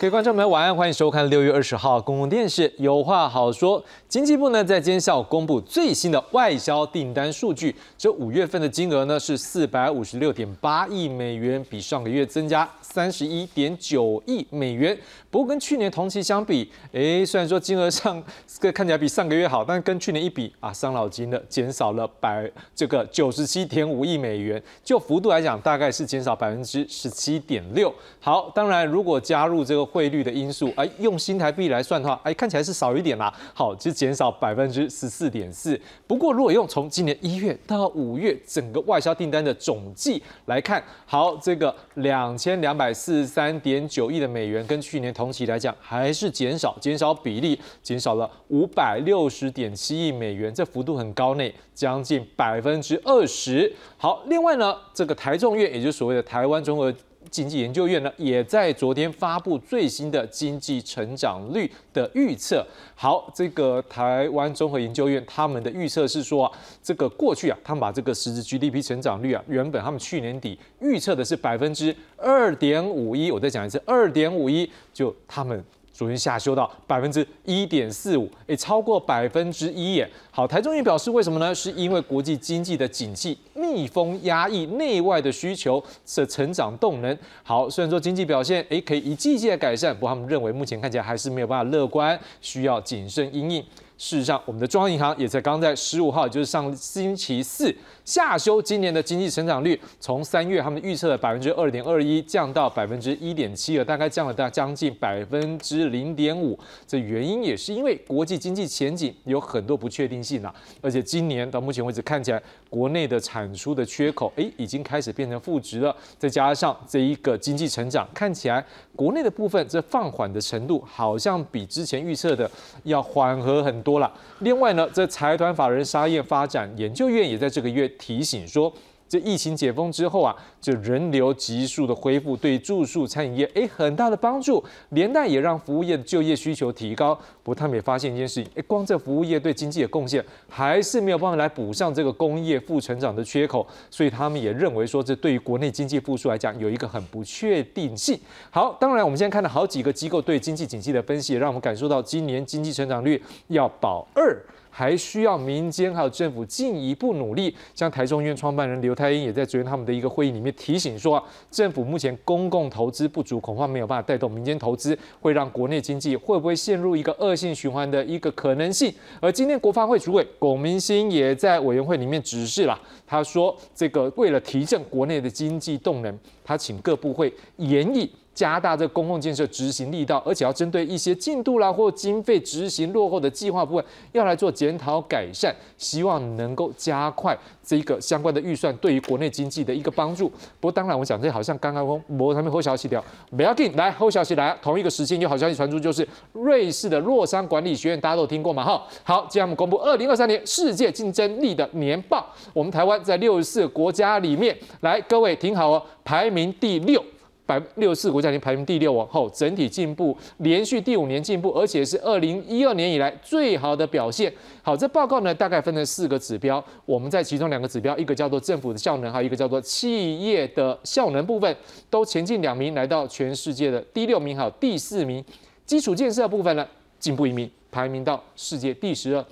[0.00, 3.84] 各位观众朋友，晚安，欢迎收看六月二十号公共电视有话好说。
[4.08, 14.98] 经济部呢在今天下午公布最新的外销订单数据，这五月份的金额呢是四百五十六点八亿美元，比上个月增加三十一点九亿美元。
[15.30, 18.22] 不过跟去年同期相比，哎，虽然说金额上
[18.58, 27.94] 这看起来比上个月好，但是跟去年一比啊，伤脑筋的减少了百这个九十七点五亿美元，就幅度来讲，大概是减少百分之十七点六。
[28.18, 33.30] 好，当然如果加入这个汇率的因素，哎，用新台币来算的话，哎，看起来是少一点啦。
[33.52, 35.78] 好，就减少百分之十四点四。
[36.06, 45.10] 不过如果用从今年一月到五月整个外销订单的总计来看，好，这个两千两百四十三点九亿的美元，跟去年。
[45.12, 53.70] 同期来讲还是减少，减少比例减少了五百六十点七亿美元，这幅度很高呢，将近百分之二十。
[53.96, 56.94] 好，另外呢，这个台中院，也就是所谓的台湾综合
[57.28, 62.66] 经济研究院呢，也在昨天发布最新的经济成长率的预测。
[62.94, 75.62] 好，这个台湾综合研究院他们的预测是说啊，这个过去啊，他们把这个实质 GDP 成长率啊，原本他们去年底预测的是百分之二点五一，我再讲一次，二点五一，就他们。
[76.00, 80.10] 昨天下修到百分之一点四五，也超过百分之一耶。
[80.30, 81.54] 好，台中也表示为什么呢？
[81.54, 85.78] 是因为国际经济的景气逆风压抑内外的需求
[86.16, 87.18] 的成长动能。
[87.42, 93.62] 好，虽然说经济表现诶可以一季季的改善，不过他们认为目前看起来还是没有办法乐观，需要谨慎应应。
[94.00, 106.58] 事实上，我们的中央银行也在刚在十五号，就是上星期四下修今年的经济成长率，从三月他们预测的百分之二点二一降到百分之一点七了，大概降了大将近百分之零点五。
[106.86, 115.94] 这原因也是因为国际经济前景有很多不确定性啊，而且今年到目前为止看起来国内的产出的缺口，诶，已经开始变成负值了。
[116.16, 118.64] 再加上这一个经济成长看起来
[118.96, 122.50] 国内的部分这放缓的程度，好像比之前预测的
[122.84, 123.98] 要缓和很多。
[123.98, 124.10] 了。
[124.38, 128.72] 另外呢，这财团法人沙业发展研究院也在这个月提醒说。
[129.10, 137.12] 这疫情解封之后啊，这人流急速的恢复，对住宿餐饮业哎很大的帮助，连带也让服务业的就业需求提高。
[137.42, 148.16] 不过他们也发现一件事情，哎，光这服务业对经济的贡献还是没有办法来补上这个工业负成长的缺口，所以他们也认为说，这对于国内经济复苏来讲有一个很不确定性。
[148.52, 154.40] 好，当然我们现在看到好几个机构对经济景气的分析，也让我们感受到今年经济成长率要保二。
[154.80, 157.54] 还需要民间还有政府进一步努力。
[157.74, 168.90] 像台中院创办人刘太英也在昨天他们的一个会议里面提醒说，政府目前公共投资不足，恐怕没有办法带动民间投资，会让国内经济会不会陷入一个恶性循环的一个可能性。
[169.20, 178.10] 而今天国发会主委龚明鑫也在委员会里面指示了，他说这个为了提振国内的经济动能，他请各部会研议。
[178.34, 190.28] 加大这公共建设执行力道，而且要针对一些进度啦或经费执行落后的计划部分，要来做检讨改善，希望能够加快这一个相关的预算对于国内经济的一个帮助。
[190.58, 193.04] 不过当然，我讲这好像刚刚从某上面后消息掉，
[193.36, 198.64] 不要紧，来后消息来，同一个时间有好消息传出，就是瑞士的洛桑管理学院，大家都听过嘛？
[198.64, 207.02] 哈，好，今天我们公布二零二三年世界竞争力的年报，我们台湾在六十四个国家里面，来各位听好哦，排名第六。
[207.50, 214.32] 百六十四国家已经排名第六，往后整体进步，连续第五年进步，而且是二零一二年以来最好的表现。
[214.62, 221.56] 好，这报告呢大概分成四个指标，我们在其中两个指标，一个叫做政府的效能，还有一个叫做企业的效能部分，
[221.90, 225.24] 都前进两名，来到全世界的第六名，还有第四名。
[225.66, 226.64] 基础建设部分呢
[227.00, 229.24] 进步一名，排名到世界第十二。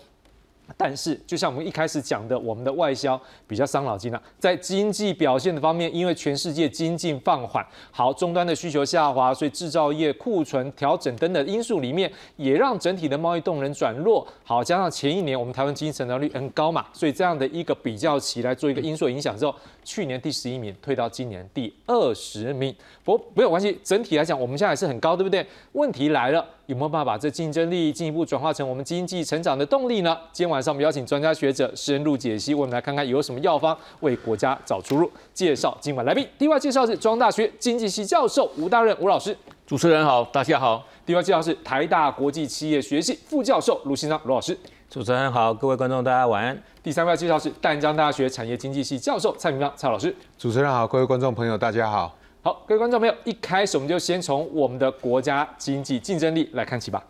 [0.77, 4.23] 但是，就像我们一开始讲的，我们的外销比较伤脑筋了。
[4.39, 14.27] 在经济表现的方面，因为全世界经济放缓，好，终端的需求下滑，所以制造业库存调整等等因素里面，也让整体的贸易动能转弱。
[14.45, 19.55] 好，加上前一年我们台湾经济成长率很高嘛，所以这样的一个比较起来做一个因素影响之后，
[19.85, 22.75] 去年第十一名退到今年第二十名。
[23.03, 25.47] 不，没有关系，整体来讲，我们现在还是很高，对不对？
[25.73, 26.47] 问题来了。
[26.69, 30.15] 有没有办法把这竞争力进一步转化成我们经济成长的动力呢？
[30.33, 35.11] 今天晚上我们邀请专家学者深入解析，我们来看看有什么药方为国家找出路。
[35.33, 39.35] 介绍今晚来宾，第一位介绍是中央大学经济系教授吴大任吴老师。
[39.67, 40.85] 主持人好，大家好。
[41.07, 44.55] 第二位介绍是台大国际企业学系副教授卢新章卢老师。
[44.91, 46.63] 主持人好，各位观众大家晚安。
[46.83, 50.15] 第三位介绍是淡江大学产业经济系教授蔡明章蔡老师。
[50.37, 52.15] 主持人好，各位观众朋友大家好。
[52.49, 57.05] 好，各位观众朋友，一开始我们就先从我们的国家经济竞争力来看起吧。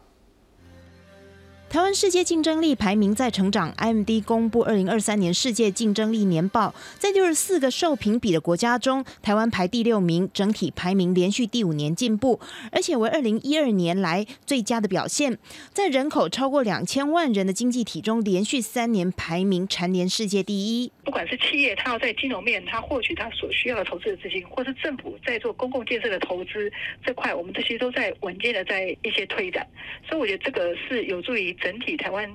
[1.71, 12.41] 台湾世界竞争力排名在成长，IMD 公布二零二三年世界竞争力年报，在六十四个受评比的国家中，台湾排第六名，整体排名连续第五年进步，
[12.73, 15.37] 而且为二零一二年来最佳的表现。
[15.71, 20.91] 在人口超过两千万人的经济体中，连续三年排名蝉联世界第一。
[21.05, 26.73] 不管是企业，它要在金融面，它获取它所需要的投资的资金，或是政府在做公共建设的投资
[27.05, 29.67] 这块，我们这些都在稳健的在一些推展，
[30.09, 31.55] 所以我觉得这个是有助于。
[31.61, 32.29] 整体台湾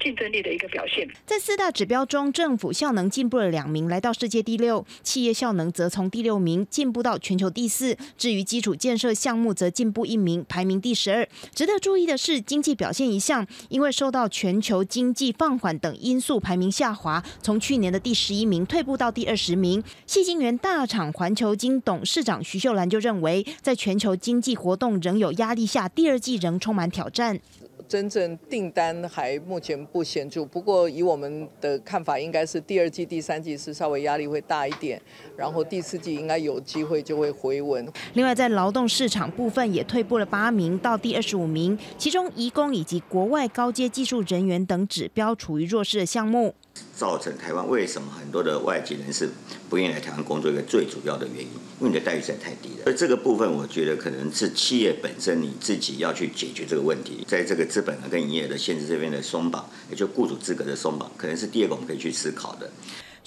[0.00, 7.96] 竞争力的一个表现，在四大指标中，政府效能进步了两名，来到世界第六；企业效能则从第六名进步到全球第四。
[8.16, 11.28] 至于基础建设项目，则进步一名，排名第十二。
[11.52, 19.82] 值得注意的是，经济表现一项，因为受到全球经济放缓等因素，排名下滑，从去年的第十一名退步到第二十名。
[20.06, 27.40] 细晶圆大厂环球金董事长徐秀兰就认为，在全球经济活动仍有压力下，第二季仍充满挑战。
[27.88, 35.00] 真正订单还目前不显著，不过以我们的看法，应该是第二季、第三季是稍微压力会大一点，
[35.34, 37.90] 然后第四季应该有机会就会回稳。
[38.12, 46.54] 另外，在劳动市场部分也退步了八名到第二十五名，其中移工以及国外高阶技术人员等指标处于弱势的项目。
[46.94, 49.28] 造成台湾为什么很多的外籍人士
[49.68, 52.84] 不愿意来台湾工作一个最主要的原因，因为你的待遇实在太低了。
[52.86, 62.70] 而这个部分，我觉得可能是企业本身你自己要去解决这个问题，在这个资本跟营业的限制这边的松绑，也就雇主资格的松绑，可能是第二个我们可以去思考的。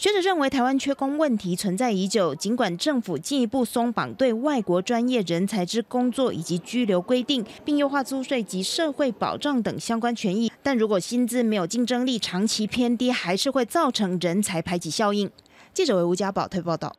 [0.01, 2.33] 学者认为，台湾缺工问题存在已久。
[2.33, 15.29] 尽管政府进一步松绑对外国专业人才之工作以及居留规定，并优化租税及社会保障等相关权益，但如果薪资没有竞争力，长期偏低，还是会造成人才排挤效应。
[15.71, 16.91] 记者为吴家宝推报道。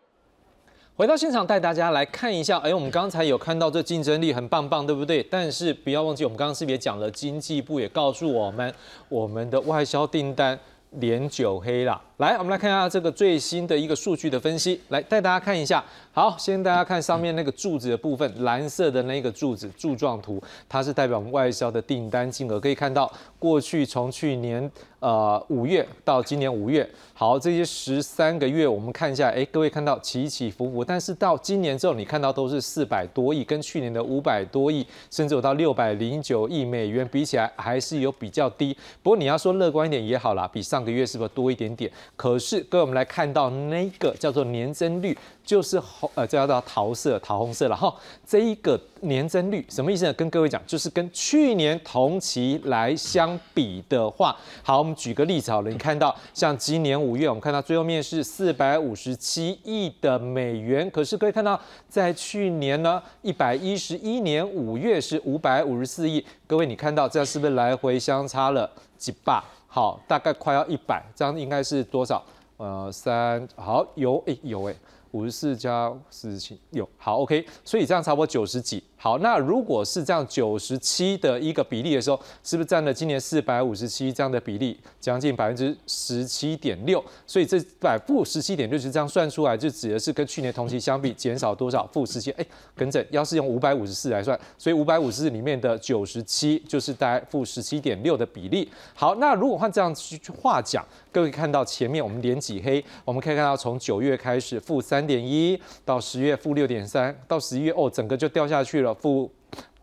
[0.94, 2.58] 回到现场，带大家来看一下。
[2.58, 5.20] 哎，我们刚才有看到这竞争力很棒棒，对不对？
[5.28, 7.10] 但是不要忘记，我们刚刚是不是也讲了？
[7.10, 8.72] 经济部也告诉我们，
[9.08, 10.56] 我们的外销订单
[10.90, 12.00] 连九黑了。
[12.18, 14.78] 来，我们来看一下这个最新的一个数据的分析。
[14.90, 15.82] 来，带大家看一下。
[16.12, 22.60] 好，先大家看上面那个柱子的部分，蓝色的那个柱子柱状图，它是代表我们外销的订单金额。
[22.60, 24.70] 可以看到，过去从去年
[25.00, 38.76] 呃五月到今年五月，好，这些十三个月我们看一下，哎，各位看到起起伏伏，但是到今年之后，你看到都是四百多亿，跟去年的五百多亿，甚至有到六百零九亿美元比起来，还是有比较低。
[39.02, 41.90] 不过你要说乐观一点也好啦，比上个月是不是多一点点？
[42.14, 47.92] 可是，各位，我们来看到那个叫做年增率，就是红呃，这叫做桃色、桃红色了哈。
[48.24, 50.12] 这一个年增率什么意思呢？
[50.12, 55.70] 跟各位讲，就是跟去年同期来相比的话，好，我们举个例子好了。
[55.70, 66.24] 你看到像今年五月，我们看到最后面是四百五十七亿的美元，可是可以看到在去年呢，一百一十一年五月是五百五十四亿。
[66.46, 69.42] 各位，你看到这样是不是来回相差了几百？
[69.74, 72.22] 好，大概快要一百，这样应该是多少？
[72.58, 74.74] 呃，三，好，有，哎，有，哎。
[75.12, 78.82] 五十四加四十七有好 OK，所以这样差不多九十几。
[78.96, 87.04] 好，那如果是这样九十七的一个比例的时候，是不是占了今年四百五十七这样的比例，将近百分之十七点六？
[87.26, 91.84] 所以这百负十七点六是这样算出来，就指的是跟去年同期相比减少多少？
[91.92, 92.30] 负十七？
[92.32, 92.46] 哎，
[92.76, 98.70] 跟着要是用五百五十四来算，所以五百五十四里面的九十七就是大概负十七点六的比例。
[98.94, 104.80] 好，那如果换这样去话讲，各位看到前面我们连几黑，我们可以看到从九月开始负。
[104.80, 109.30] 三点一到十月负六点三，到十一月哦，整个就掉下去了，负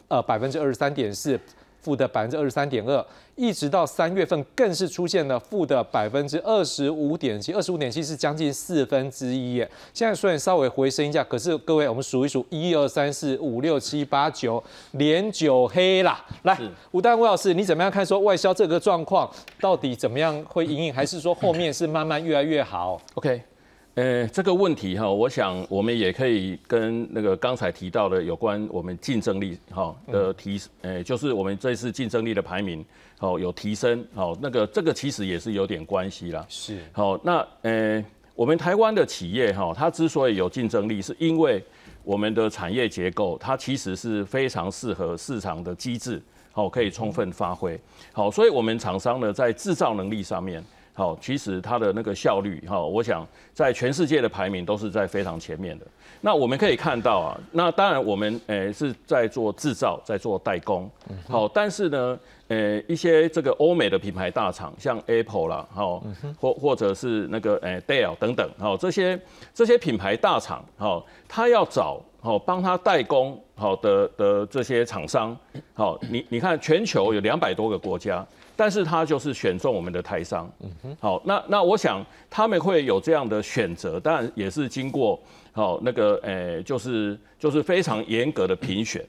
[0.08, 1.40] 呃百分之二十三点四，
[1.82, 3.06] 负的百分之二十三点二，
[3.36, 9.70] 一直到三月份更是出现了负的百分之二十五点七，二十五点七是将近四分之一耶。
[9.94, 16.26] 现在虽然稍微回升一下，可是各位我们数一数，一二三四五六七八九，连九黑啦。
[16.44, 16.60] 来，
[16.92, 18.06] 吴丹吴老师，你怎么样看？
[18.06, 19.30] 说外销这个状况
[19.62, 23.42] 到底怎么样会隐隐，还是说后面是慢慢越来越好？OK。
[24.00, 32.86] 呃，这个问题哈，我想我们也可以跟那个刚才提到的有关我们竞争力哈的提，呃，就是我们这次竞争力的排名
[33.18, 36.46] 好有提升，好，那个这个其实也是有点关系啦。
[36.48, 38.02] 是，好，那呃，
[38.36, 41.62] 我们台湾的企业哈，它之所以有竞争力，是因为
[42.02, 46.22] 我们的产业结构它其实是非常适合市场的机制，
[46.54, 47.78] 好，可以充分发挥，
[48.14, 50.64] 好，所以我们厂商呢在制造能力上面。
[51.00, 55.88] 好，其实它的那个效率，哈，我想在全世界的排名都是在非常前面的。
[56.20, 60.92] 那我们可以看到啊，那当然我们诶是在做制造，在做代工，
[61.30, 66.04] 好，但是呢，诶一些这个欧美的品牌大厂，像 Apple 啦，好，
[66.38, 69.18] 或或者是那个诶 Dell 等等，好，这些
[69.54, 75.38] 这些品牌大厂，好，他要找好帮他代工好的的这些厂商，
[75.74, 78.28] 好，你你看全球有两百多个国家，
[78.60, 80.52] 但是他就是选中我们的台商，
[80.84, 85.18] 嗯好，那那我想他们会有这样的选择，当然也是经过
[85.54, 89.02] 好那个诶，就是就是非常严格的评选，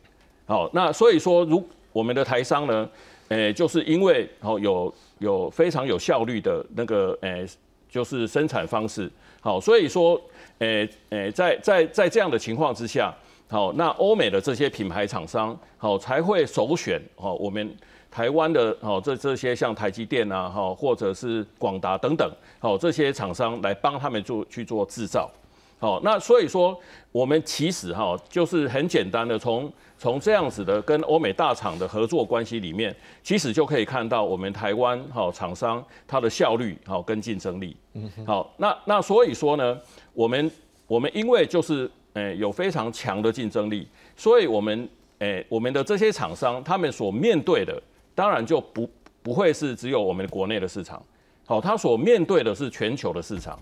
[0.47, 2.89] 好，那所以说如我们的台商呢，
[3.31, 7.45] 诶，就是因为好有有非常有效率的那个诶，
[7.89, 10.21] 就是生产方式，好，所以说。
[10.61, 13.11] 诶诶，在在在这样的情况之下，
[13.49, 17.75] 好，那欧美的这些品牌厂商，好才会首选哦，我们
[18.11, 25.31] 台湾的哦这这些像台积电啊，哈，或者是广达等等，好这些厂商来帮他们做去做制造，
[25.79, 26.79] 好，那所以说
[27.13, 39.79] 我们其实哈就是很简单的从从这样子的跟欧美大厂的合作关系里面，其实就可以看到我们台湾哈厂商它的效率好跟竞争力，嗯，好，那那所以说呢。
[40.13, 40.51] 我们
[40.89, 43.87] 我们因为就是诶有非常强的竞争力，
[44.17, 44.89] 所以我们
[45.21, 47.81] 诶我们的这些厂商他们所面对的
[48.21, 48.87] 当然就不
[49.23, 51.03] 不会是只有我们国内的市场，
[51.47, 53.59] 好，它所面对的是全球的市场，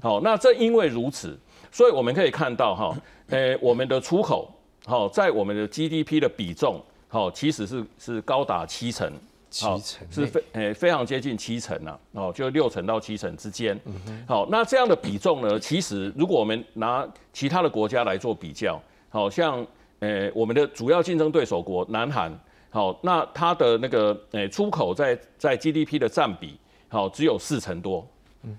[0.00, 1.38] 好，那正因为如此，
[1.70, 2.96] 所以我们可以看到哈，
[3.28, 4.50] 诶我们的出口
[4.86, 9.12] 好在我们的 GDP 的比重好其实是是高达七成。
[9.50, 13.78] 七成是非诶非常接近七成呐，哦，就六成到七成之间。
[14.26, 19.66] 好，那这样的比重呢，其实如果我们拿其他的国家来做比较，好像
[20.00, 22.30] 诶我们的主要竞争对手国南韩，
[22.70, 26.58] 好，那它的那个诶出口在在 GDP 的占比，
[26.88, 28.06] 好只有四成多。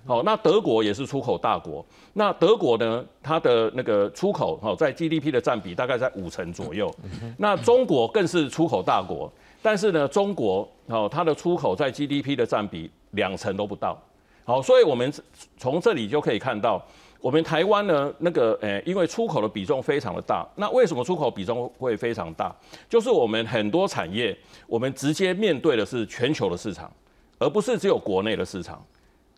[0.06, 6.94] 好，那德国也是出口大国，那德国呢，它的那个出口好在 GDP 的占比大概在五成左右。
[7.38, 9.32] 那中国更是出口大国。
[9.62, 14.00] 但是呢，中国好，它的出口在 GDP 的占比两成都不到，
[14.42, 15.12] 好，所以我们
[15.58, 16.82] 从这里就可以看到，
[17.20, 22.54] 我们台湾呢，那个诶，因为出口的比重非常的大，那为什么出口比重会非常大？
[22.88, 24.36] 就是我们很多产业，
[24.66, 26.90] 我们直接面对的是全球的市场，
[27.38, 28.84] 而不是只有国内的市场。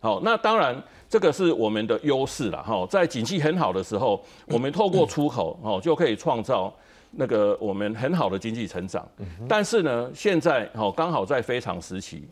[0.01, 6.73] 好，那当然这个是我们的优势了哈，在景气很好的时候，我们透过出口哦，就可以创造。
[7.15, 9.07] 那个我们很好的经济成长，
[9.47, 12.27] 但是呢，现在哦刚好在非常时期，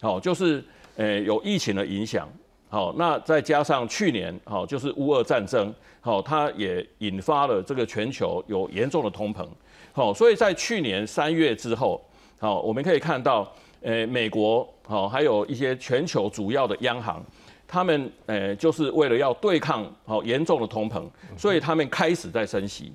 [0.00, 0.60] 好就是
[0.96, 2.28] 诶有疫情的影响，
[2.74, 9.46] 好那再加上去年好就是乌俄战争，好它也引发了这个全球有严重的通膨，
[9.92, 12.04] 好所以在去年三月之后，
[12.36, 13.48] 好我们可以看到，
[13.82, 17.24] 诶美国好还有一些全球主要的央行，
[17.68, 21.04] 他们诶就是为了要对抗好严重的通膨，
[21.36, 22.92] 所以他们开始在升息。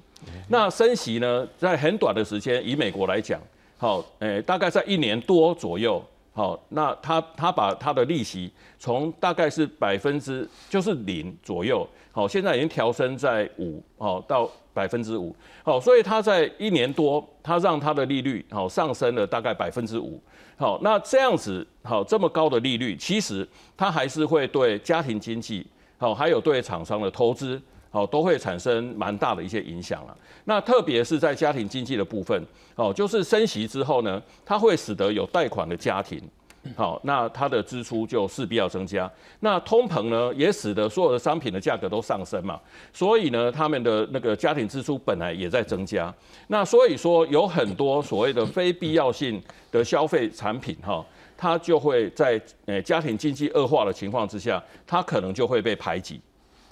[0.49, 3.39] 那升息呢，在很短的时间，以美国来讲，
[3.77, 20.21] 好，诶，大概在一年多左右，好，那他他把他的利息从大概是百分之就是零左右，好，现在已经调升在五，好，到百分之五，好，所以他在一年多，他让他的利率好上升了大概百分之五，
[20.55, 23.45] 好，那这样子，好，这么高的利率，其实
[23.75, 25.67] 它还是会对家庭经济，
[25.97, 27.61] 好，还有对厂商的投资。
[27.91, 30.15] 好，都会产生蛮大的一些影响了。
[30.45, 32.39] 那特别是在家庭经济的部分，
[32.75, 36.21] 哦，就是升息之后呢，它会使得有贷款的家庭，
[36.75, 39.09] 好，那它的支出就势必要增加。
[39.39, 42.59] 那通膨呢，也使得所有的商品的价格都上升嘛，
[42.93, 46.13] 所以呢，他们的那个家庭支出本来也在增加。
[46.47, 49.41] 那所以说，有很多所谓的非必要性
[49.71, 51.03] 的消费产品，哈，
[51.35, 56.21] 它就会在呃家庭经济恶化的情况之下，它可能就会被排挤。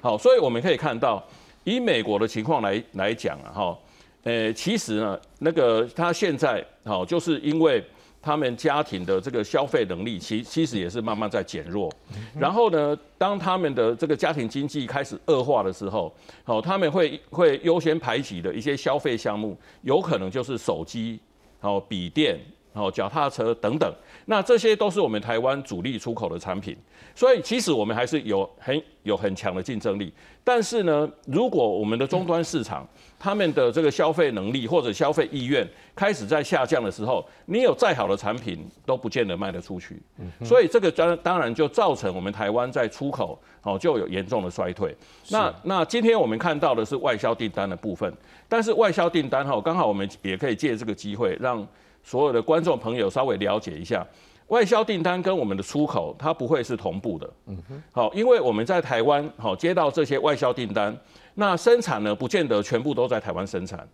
[0.01, 1.23] 好，所以我们可以看到，
[1.63, 3.79] 以美国的情况来来讲啊，哈，
[4.23, 7.83] 呃，其实呢，那个他现在好，就是因为
[8.21, 11.91] 他们家庭的这个消费能力，其其实也是慢慢在减弱。
[12.37, 16.13] 然后呢，当他们的这个家庭经济开始恶化的时候，
[16.43, 21.19] 好，他们会会优先排挤的一些消费项目，有可能就是手机、
[21.59, 22.37] 好笔电、
[22.77, 23.91] 好脚踏车等等。
[24.25, 26.77] 那这些都是我们台湾主力出口的产品。
[27.15, 39.99] 所以其实我们还是有很有很强的竞争力，但是呢，如果我们的终端市场他们的这个消费能力或者消费意愿开始在下降的时候，你有再好的产品都不见得卖得出去。
[40.43, 44.95] 所以这个当当然就造成我们台湾在出口哦就有严重的衰退。
[45.29, 48.13] 那那今天我们看到的是外销订单的部分，
[48.47, 51.67] 但是外销订单哈，刚好我们也可以借这个机会让
[52.07, 54.05] 所有的观众朋友稍微了解一下。
[54.47, 57.29] 外销订单跟我们的出口，它不会是同步的。
[57.47, 60.97] 嗯哼，好，因为我们在台湾好接到这些外销订单，
[61.33, 63.85] 那生产呢不见得全部都在台湾生产。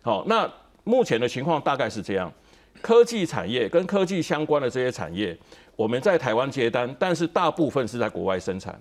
[0.00, 0.50] 好，那
[0.84, 2.32] 目前的情况大概是这样：
[2.80, 5.36] 科技产业跟科技相关的这些产业，
[5.76, 8.80] 我们在台湾接单，但是大部分是在国外生产。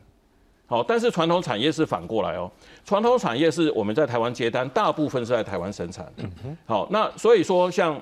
[0.65, 2.49] 好，但是传统产业是反过来哦，
[2.85, 6.23] 传统产业是我们在台湾接单，大部分是在台湾生产的。
[6.65, 8.01] 好，那所以说像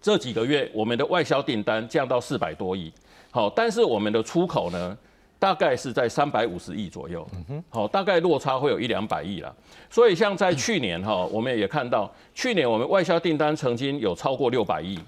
[0.00, 2.92] 这几个月我们的外销订单降到四百多亿，
[3.30, 4.96] 好，但是我们的出口呢，
[5.38, 7.26] 大概是在三百五十亿左右。
[7.34, 9.54] 嗯哼好，大概落差会有一两百亿啦。
[9.90, 14.98] 所以像在去年哈，我们也看到去年我们外销订单曾经有超过六百亿。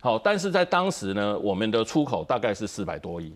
[0.00, 3.34] 好，但是在当时呢，我们的出口大概是四百多亿。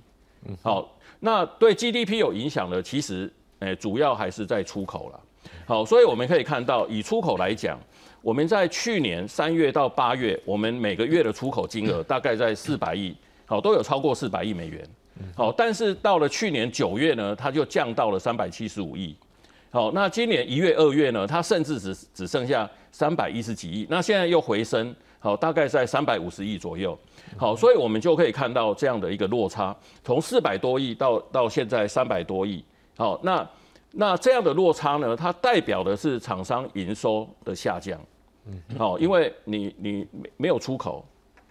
[0.62, 0.88] 好，
[1.20, 5.20] 那对 GDP 有影响的，其实诶，主要还是在出口了。
[5.66, 7.78] 好，所以我们可以看到，以出口来讲，
[8.22, 13.14] 我们在去年三月到八月，我们每个月的出口金额大概在四百亿，
[13.44, 14.88] 好，都有超过四百亿美元。
[15.34, 19.14] 好，但是到了去年九月呢，它就降到了三百七十五亿。
[19.70, 24.94] 好，那今年一月、二月呢，它甚至只只剩下三百一十几亿，那现在又回升。
[25.18, 26.98] 好，大概在三百五十亿左右。
[27.36, 32.64] 好，所以我们就可以看到这样的一个落差，从四百多亿到到现在三百多亿。
[32.96, 33.48] 好，那
[33.92, 38.00] 那这样的落差呢，它代表的是厂商营收的下降。
[38.46, 40.06] 嗯，好，因为你你
[40.36, 41.04] 没有出口，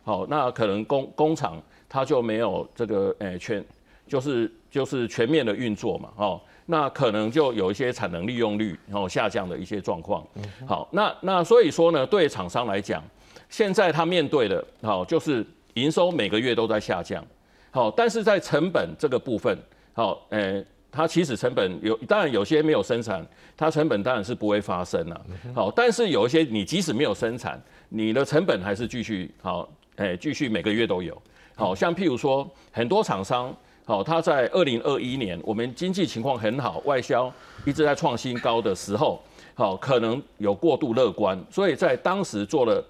[0.03, 3.63] 好，那可能工工厂它就没有这个诶全
[4.07, 6.10] 就是就是全面的运作嘛。
[6.17, 10.25] 哦，那可能就有一些产能利用率然后下降的一些状况。
[10.67, 13.03] 好，那那所以说呢，对厂商来讲。
[13.50, 17.21] 现在他面对的，好，就是营收每个月都在下降，
[17.69, 19.57] 好，但是在成本这个部分，
[19.91, 31.19] 好，诶，它其实成本有，当然有些没有生产，它成本当然是不会发生了，好，但是有一些你即使没有生产，你的成本还是继续好，诶，继续每个月都有，
[31.55, 33.55] 好像譬如说很多厂商，
[33.86, 37.33] 好，他在二零二一年我们经济情况很好，外销
[37.65, 42.86] 一直在创新高的时候，好，可能有过度乐观，所以在当时做了。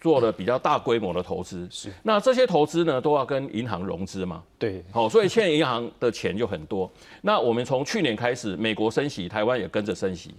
[0.00, 4.42] 做了比较大规模的投资，是那这些投资呢都要跟银行融资嘛？
[4.58, 6.90] 对，好，所以欠银行的钱就很多。
[7.20, 10.34] 那我们从去年开始，美国升息，台湾也跟着升息。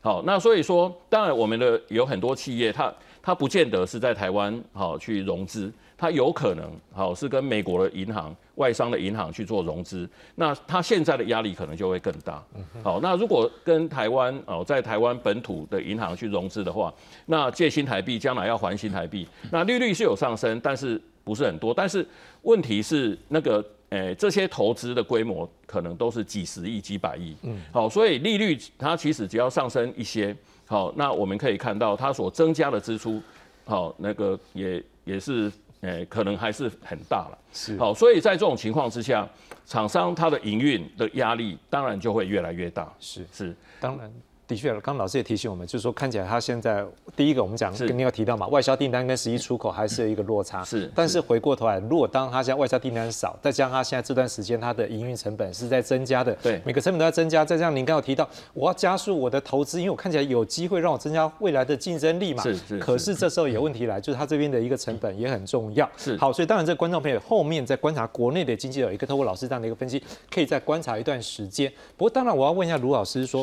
[0.00, 5.72] 好，那所以说，当然我们的有很多企业，它它不见得是在台湾好去融资。
[5.96, 12.42] 它有可能好是跟美国的银行、外商的银行去做融资，那它现在的压力可能就会更大。
[12.82, 16.92] 好，那如果跟台湾哦，在台湾本土的银行去融资的话，
[17.26, 21.74] 那借新台币将来要还新台币，那利率是有上升，但是不是很多。
[21.74, 22.06] 但是
[22.42, 27.36] 问题是那个诶，这些投资的规模可能都是几十亿、几百亿。
[27.42, 30.36] 嗯，好，所以利率它其实只要上升一些，
[30.66, 33.20] 好，那我们可以看到它所增加的支出，
[33.64, 35.50] 好，那个也也是。
[35.84, 37.76] 诶，可能还是很大了，是。
[37.78, 39.28] 好，所以在这种情况之下，
[39.66, 43.26] 厂商它的营运的压力当然就会越来越大，是。
[43.32, 44.10] 是，当然。
[44.46, 46.84] 的确，刚刚老师也提醒我们，就是说看起来它现在
[47.16, 50.62] 第一个我们讲，跟你有提到嘛，外销订单跟实际出口还是有一个落差。
[50.62, 62.42] 是，但是回过头来，如果当它现在外销订单少，再加上它现在这段时间它的营运成本是在增加的，对，每个成本都在增加，再加上您刚刚有提到，我要加速我的投资，因为我看起来有机会让我增加未来的竞争力嘛。
[62.42, 62.78] 是是。
[62.78, 65.88] 可是这时候有问题来，就是它这边的一个成本也很重要。
[65.96, 66.16] 是。
[66.18, 71.72] 好，所以当然这观众朋友后面在观察国内的经济有一个透过老师这样的一个分析，可以再观察一段时间。
[71.96, 73.42] 不过当然我要问一下卢老师说。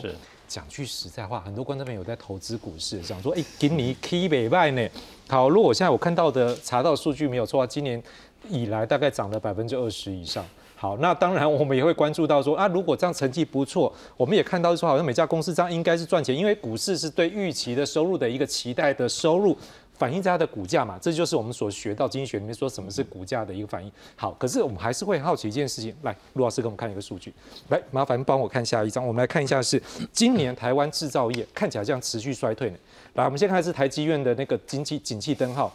[0.51, 4.85] 讲句实在话，很多观众朋友在投资股市，想说，哎，给你 K 北外呢。
[5.29, 8.03] 好，如果现在我看到的查到数据没有错啊，今年
[8.49, 10.45] 以来大概涨了百分之二十以上。
[10.75, 19.57] 好，那当然我们也会关注到说，啊，如果这样成绩不错，我们也看到说，好像每家公司这样应该是赚钱，因为股市是对预期的收入的一个期待的收入。
[20.01, 23.91] 反映在它的股价嘛，这就是我们所学到经济学里面说什么是股价的一个反应。
[24.15, 27.31] 好，可是我们还是会好奇一件事情，来，陆老师给我们看一个数据，
[27.69, 29.79] 来，麻烦帮我看下一张，我们来看一下是
[30.11, 32.77] 今年台湾制造业看起来这样持续衰退呢。
[33.13, 35.71] 来，我们先看是台积院的那个经济景气灯号。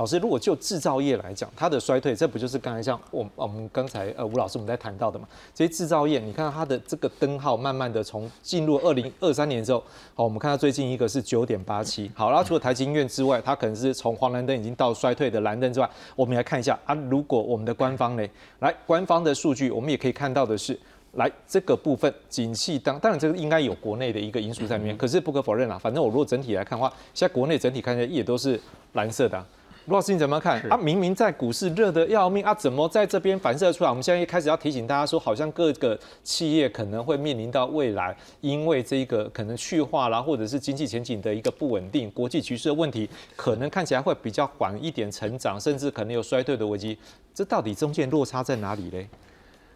[0.00, 5.28] 老师，如果就制造业来讲，它的衰退，这不就是刚才像我我们刚才呃吴老师我们在谈到的嘛？
[5.54, 9.84] 这些制造业，你看它的这个灯号，慢慢的从进入二零二三年之后，
[10.14, 18.26] 好，我们看到最近一个是九点八七，好，然后除了台积院之外，它可能是从黄蓝灯已经到衰退的蓝灯之外，我们来看一下啊，如果我们的官方呢，
[18.60, 20.80] 来官方的数据，我们也可以看到的是，
[21.12, 28.58] 来这个部分景气当当然这个应该有国内的一个因素在里面，可是不可否认啊，反正我如果整体来看的话，现在国内整体看起来也都是
[28.94, 29.44] 蓝色的。
[29.86, 30.60] 卢老师，你怎么看？
[30.70, 33.90] 啊，明明在股市热得要命啊，怎么在这边反射出来？
[33.90, 46.98] 我们现在一开始要提醒大家说，好像各个企业可能会面临到未来，因为这个可能去化啦，或者是经济前景的一个不稳定，国际局势的问题，可能看起来会比较缓一点成长，甚至可能有衰退的危机。
[47.34, 49.08] 这到底中间落差在哪里嘞？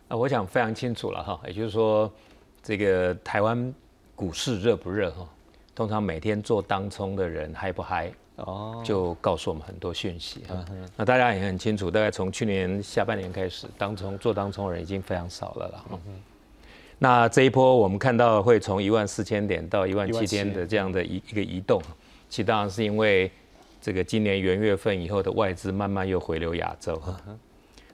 [0.09, 2.13] 啊，我想非常清楚了哈，也就是说，
[2.63, 3.75] 这个台湾
[4.15, 5.27] 股市热不热哈？
[5.75, 8.13] 通常每天做当冲的人嗨不嗨？
[8.37, 10.65] 哦，就告诉我们很多讯息啊。
[10.97, 15.99] 那大家也很清楚，大概从去年下半年开始，当冲做当冲的人已经非常少了了哈。
[16.99, 21.81] 那这一波我们看到会从一万四千点到一万七千的这样的一一个移动，
[22.29, 23.31] 其实当然是因为
[23.81, 27.01] 这个今年元月份以后的外资慢慢又回流亚洲。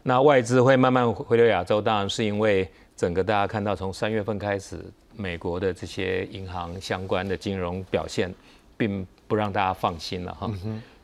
[0.03, 4.79] 那外资会慢慢回流亚洲，当然是因为整个大家看到从三月份开始，
[5.17, 8.33] 美国的这些银行相关的金融表现，
[8.77, 10.51] 并不让大家放心了哈。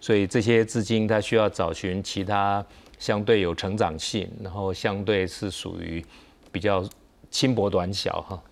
[0.01, 2.63] 所以这些资金它需要找寻其他
[2.99, 6.05] 相对有成长性，然后相对是属于
[6.53, 6.85] 比较。
[7.29, 8.43] 轻薄短小哈，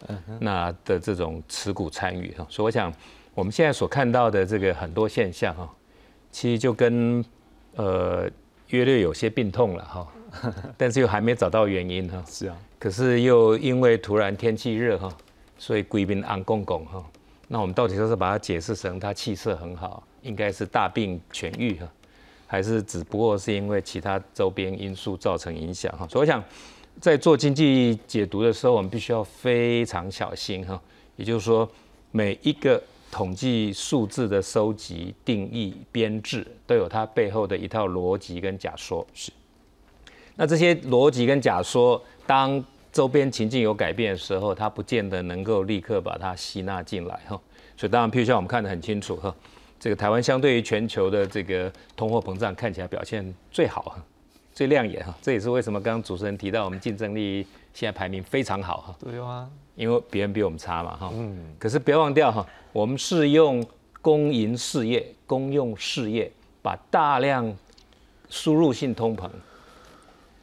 [0.40, 2.92] 那的这种持股参与哈，所以我想
[3.32, 5.72] 我们现在所看到的这个很多现象哈，
[6.30, 7.24] 其实就跟
[7.76, 8.28] 呃
[8.70, 10.06] 约略有些病痛了哈，
[10.76, 12.22] 但是又还没找到原因哈。
[12.26, 15.08] 是啊，可是又因为突然天气热哈，
[15.56, 17.02] 所以贵宾安公公哈，
[17.48, 21.88] 那我们到底说是把它解释成他气色很好，应该是大病痊愈哈，
[22.46, 26.06] 还是只不过是因为其他周边因素造成影响哈？
[26.08, 26.42] 所以我想。
[27.00, 30.80] 在做经济解读的时候，我们必须要非常小心哈。
[31.16, 31.68] 也就是说，
[32.12, 32.80] 每一个
[33.10, 39.04] 统计数字的收集、定义、编制，都有它背后的一套逻辑跟假说。
[39.12, 39.32] 是。
[40.36, 47.38] 那这些逻辑跟假说，当周边情境有改变的时候，它不见得能够立刻把它吸纳进来哈。
[47.76, 49.34] 所以，当然，譬如像我们看得很清楚哈，
[49.80, 53.96] 这个台湾相对于全球的这个通货膨胀看起来表现最好哈。
[54.52, 58.96] 最亮眼哈，这也是为什么刚刚主持人提到我们竞争力现在排名非常好哈。
[59.00, 61.10] 对啊，因为别人比我们差嘛哈。
[61.14, 61.36] 嗯。
[61.58, 63.66] 可是不要忘掉哈，我们是用
[64.00, 66.30] 公营事业、公用事业
[66.62, 67.52] 把大量
[68.30, 69.28] 输入性通膨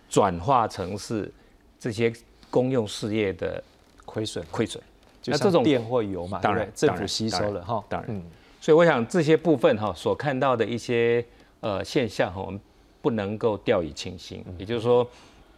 [0.09, 1.31] 转化成是
[1.79, 2.11] 这些
[2.51, 3.63] 公用事业的
[4.05, 4.45] 亏损。
[4.51, 4.83] 亏损。
[5.25, 7.83] 那这种电或油嘛，当然政府吸收了哈。
[7.89, 8.11] 当然。
[8.11, 8.21] 嗯。
[8.59, 11.25] 所以我想这些部分哈所看到的一些
[11.61, 12.61] 呃现象哈，我们。
[13.03, 14.97] 不能够掉以轻心，也就是说，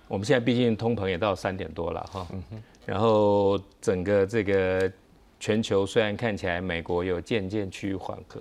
[0.08, 2.26] 我们现在毕竟通膨也到三点多了哈，
[2.86, 4.90] 然后整个这个
[5.42, 8.40] 全球虽然看起来美国有渐渐趋于缓和，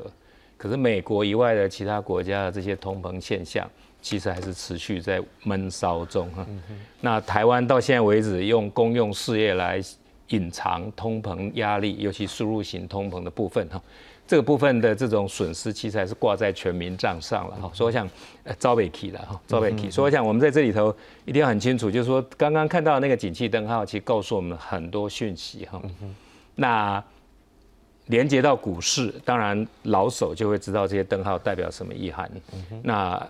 [0.56, 3.68] 可是美国以外的其他国家的这些通膨现象，
[4.02, 6.46] 其实还是持续在闷烧中哈。
[7.00, 9.80] 那台湾到现在为止用公用事业来
[10.28, 13.80] 隐藏通膨压力，尤其输入型通膨的部分哈。
[14.24, 17.70] 这个部分的这种损失，其实还是挂在全民账上了哈。
[17.74, 18.08] 所以我想，
[18.44, 19.90] 呃，招北起了哈，招北起。
[19.90, 20.94] 所以我想，我们在这里头
[21.26, 25.82] 一定要很清楚，就是说，刚刚看到那个景气灯号，其实告诉我们很多讯息哈。
[26.54, 27.02] 那
[28.06, 32.30] 连接到股市，当然老手就会知道这些灯号代表什么意涵。
[32.82, 33.28] 那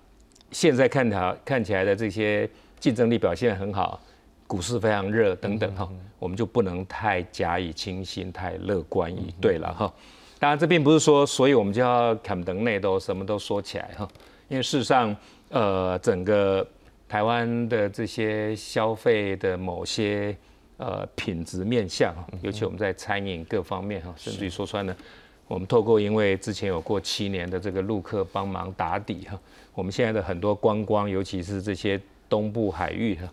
[0.52, 4.00] 现在看它看起来的这些竞争力表现很好，
[4.46, 5.88] 股市非常热等等哈，
[6.18, 9.92] 我们就不能太假以轻心，太乐观以对了哈。
[10.38, 14.08] 当然，这并不是说，所以我们就要砍等内都什么都说起来哈。
[14.48, 15.16] 因为事实上，
[15.48, 16.66] 呃，整个
[17.08, 20.36] 台湾的这些消费的某些
[20.78, 22.12] 呃品质面向，
[22.42, 24.94] 尤其我们在餐饮各方面哈，甚至于说穿了，
[25.46, 29.38] 我们透过因为之前有过七年的这个陆客帮忙打底哈，
[29.74, 33.28] 我们现在的很多观光，尤其是这些东部海域哈、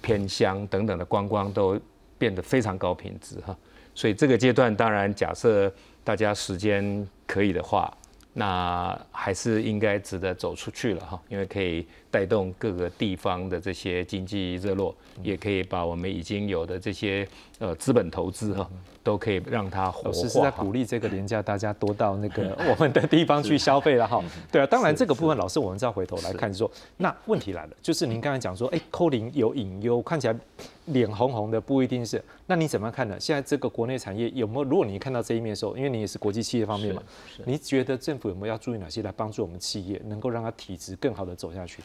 [0.00, 1.80] 偏乡等等的观光都
[2.18, 3.56] 变得非常高品质哈。
[3.94, 5.72] 所以这个阶段，当然假设。
[6.04, 7.96] 大家时间可以的话，
[8.32, 17.26] 那还是应该值得走出去了哈，因为可以带动各个地方的这些经济热络，也可以把我们已经有的这些
[17.58, 18.70] 呃资本投资哈。
[19.04, 20.12] 都可以让它活化。
[20.12, 24.22] 是在鼓励这个廉价大家多到那个 我们的地方去消费了哈。
[24.52, 30.36] 对啊，当然这个部分老师我们再回头来看说，那问题来了，就是您刚才讲说，哎，扣零有隐忧，看起来
[30.84, 32.22] 脸红红的，不一定是。
[32.46, 33.18] 那你怎么看呢？
[33.18, 34.62] 现在这个国内产业有没有？
[34.62, 37.02] 如果你看到这一面的时候，因为你也是国际企业方面嘛，
[37.44, 41.82] 你觉得政府有没有要注意哪些来帮助我们企业，能够让它体质更好的走下去？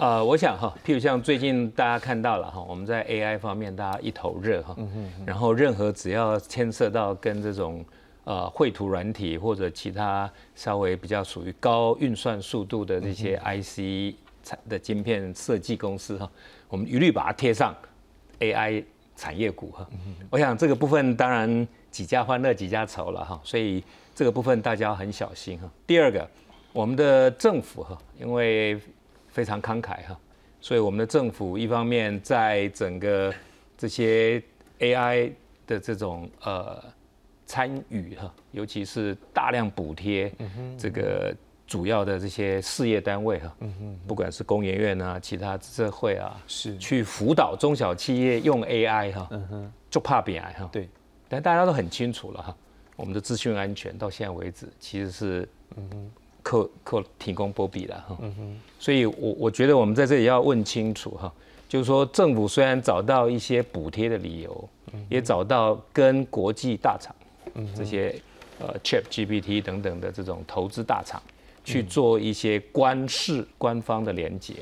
[0.00, 4.74] 啊，我想哈，譬如像最近大家看到了哈，我们在 AI 方面大家一头热哈，
[5.26, 7.84] 然后任何只要牵涉到跟这种
[8.24, 16.30] 呃绘图软体或者其他稍微比较属于高运算速度的这些 IC 产的晶片设计公司哈，
[16.70, 17.76] 我们一律把它贴上
[18.38, 18.82] AI
[19.14, 19.86] 产业股哈。
[20.30, 23.84] 我想这个部分当然几家欢乐几家愁了哈，所以
[24.14, 25.70] 这个部分大家很小心哈。
[25.86, 26.26] 第二个，
[26.72, 28.80] 我们的政府哈，因为
[29.30, 30.18] 非常慷慨哈，
[30.60, 33.32] 所以我们的政府一方面在整个
[33.76, 34.42] 这些
[34.78, 35.32] AI
[35.66, 36.82] 的这种呃
[37.46, 40.32] 参与哈，尤其是大量补贴
[40.78, 41.34] 这个
[41.66, 43.56] 主要的这些事业单位哈，
[44.06, 46.76] 不管是工研院啊，其他社会啊，是。
[46.78, 49.30] 去辅导中小企业用 AI 哈，
[49.88, 50.68] 就怕变癌哈。
[50.72, 50.88] 对，
[51.28, 52.56] 但大家都很清楚了哈，
[52.96, 55.48] 我们的资讯安全到现在为止其实是
[56.40, 56.50] 嗯哼。
[56.50, 58.18] 可可提供波比了哈，
[58.78, 61.30] 所以我我觉得我们在这里要问清楚哈，
[61.68, 64.68] 就是说政府虽然找到一些补贴的理由，
[65.10, 67.14] 也找到跟国际大厂
[67.76, 68.14] 这些
[68.58, 71.22] 呃 Chat GPT 等等的这种投资大厂
[71.62, 74.54] 去做一些官事官方的连接，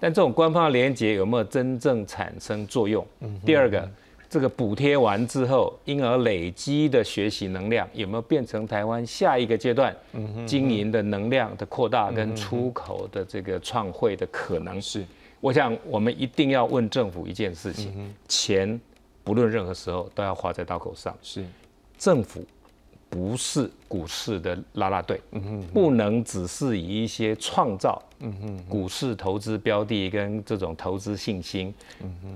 [0.00, 3.04] 但这种官方的连接有没有真正产生作用？
[3.44, 3.90] 第二个。
[4.34, 9.94] 这个补贴完之后，因而累积的学习能量有没有变成台湾下一个阶段
[10.44, 14.82] 经营的能量的扩大跟出口的这个创汇的可能？
[14.82, 15.04] 是，
[15.40, 18.80] 我想我们一定要问政府一件事情：钱
[19.22, 21.16] 不论任何时候都要花在刀口上。
[21.22, 21.44] 是，
[21.96, 22.44] 政府。
[23.14, 25.20] 不是股市的拉拉队，
[25.72, 28.02] 不能只是以一些创造
[28.68, 31.72] 股市投资标的跟这种投资信心，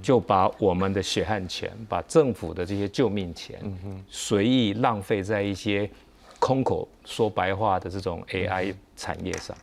[0.00, 3.60] 就把我们的血汗钱、把政府的这些救命钱
[4.08, 5.90] 随意浪费在一些
[6.38, 9.56] 空口说白话的这种 AI 产业上。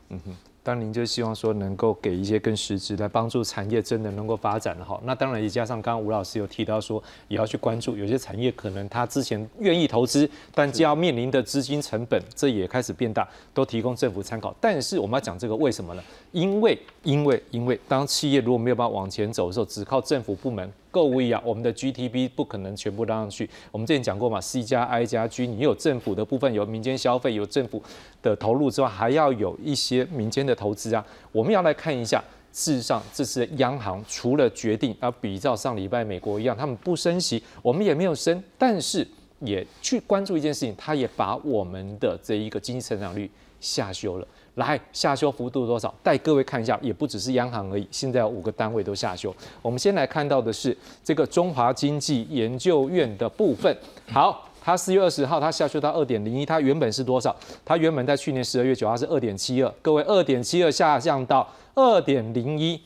[0.65, 14.55] 当您就希望说能够给一些更实质来帮助产业真的能够发展的哈，那当然也加上刚刚吴老师有提到说也要去关注有些产业可能他之前愿意投资，但就要面临的资金成本这也开始变大，都提供政府参考。
[14.59, 16.01] 但是我们要讲这个为什么呢？
[16.31, 20.67] 因为因为因为当企业如果没有办法往前走的时候，只靠政府部门。
[20.95, 23.49] 购物一样，我们的 GTP 不可能全部拉上去。
[23.69, 27.83] 我们之前讲过嘛，C 加 I 加 G，你有政府的部分，有民间消费，有政府
[28.21, 31.05] 的投入之外，还要有一些民间的投资啊。
[31.33, 39.05] 我们要来看一下，事实上这次央行除了决定要比照上礼拜美国一样，他们不升息，我们也没有升，但是
[39.41, 43.29] 也去关注一件事情，他也把我们的这一个经济成长率
[43.59, 44.25] 下修了。
[44.55, 45.93] 来下修幅度多少？
[46.01, 49.33] 带各位看一下，也不只是央行而已，现在五个单位都下修。
[49.61, 53.75] 我们先来看到的是这个中华经济研究院的部分。
[54.07, 57.35] 好，它四月二十号它下修到二点零一，它原本是多少？
[57.63, 62.79] 它原本在去年十二月九号是二点七二，各位二点七二下降到二点零一，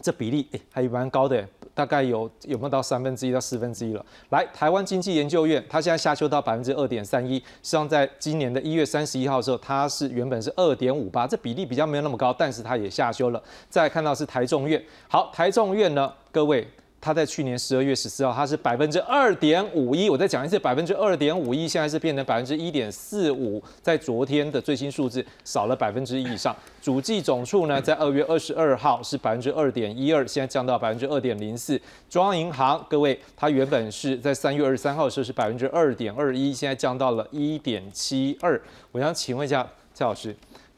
[0.00, 1.48] 这比例还蛮高的。
[1.74, 4.04] 大概有有没有到三分之一到四分之一了？
[4.30, 13.42] 来，台湾经济研究院，它现在下修到百分之二点三一，实际上在今年的一月三十一号的时候，它是原本是二点五八，这比例比较没有那么高，但是它也下修了。
[13.68, 16.66] 再看到是台中院，好，台中院呢，各位。
[17.04, 20.08] 它在去年十二月十四号，它是百分之二点五一。
[20.08, 23.60] 我再讲一次，百分之二点五一，现在是变成百分之一点四五。
[23.82, 26.54] 在昨天的最新数字少了百分之一以上。
[26.80, 31.80] 主计总处呢，在二月二十二号是百分之二点一二，现在降到百分之二点零四。
[32.08, 38.62] 中央银行，各位，它原本是在三月二十三号的时候是百分之二点二一，现在降到了一点七二。
[38.92, 40.32] 我想请问一下蔡老师。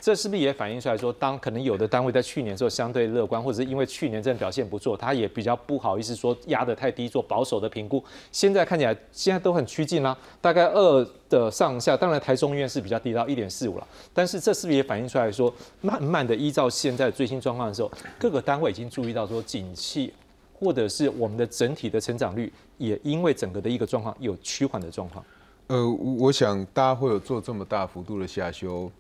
[0.05, 8.05] 这是不是也反映出来说，当可能有的单位在去年时候相对乐观，或者是因为去年真的表现不错，他也比较不好意思说压得太低，做保守的评估。
[8.31, 11.97] 现在看起来现在都很趋近啦，大概二的上下。
[11.97, 20.12] 当然台中医院是比较低到一点四五了，但是这是不是也反映出来说，慢慢的依照现在最新状况的时候，各个单位已经注意到说，景气
[20.53, 25.25] 或者是我们的整体的成长率，也因为整个的一个状况有趋缓的状况。
[25.69, 28.93] 呃，我想大家会有做这么大幅度的下修。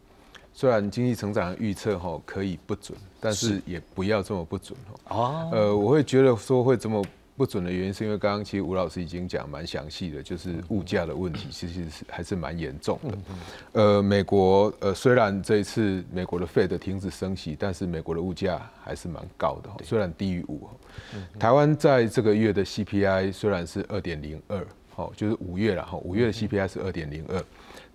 [0.54, 5.50] 虽然经济成长预测哈可以不准，但是也不要这么不准哦。
[5.52, 7.04] 呃，我会觉得说会这么
[7.36, 13.18] 不准的原因，是因为刚刚其实吴老师已经讲蛮详细的，就是物价的问题，其实是还是蛮严重的。
[13.72, 20.68] 呃，美国呃虽然这一次美国的 Fed 停止升息，但是美国的物价还是蛮高的，虽然低于五。
[21.36, 24.64] 台湾在这个月的 CPI 虽然是二点零二，
[24.94, 27.42] 好，就是五月了哈，五月的 CPI 是二点零二。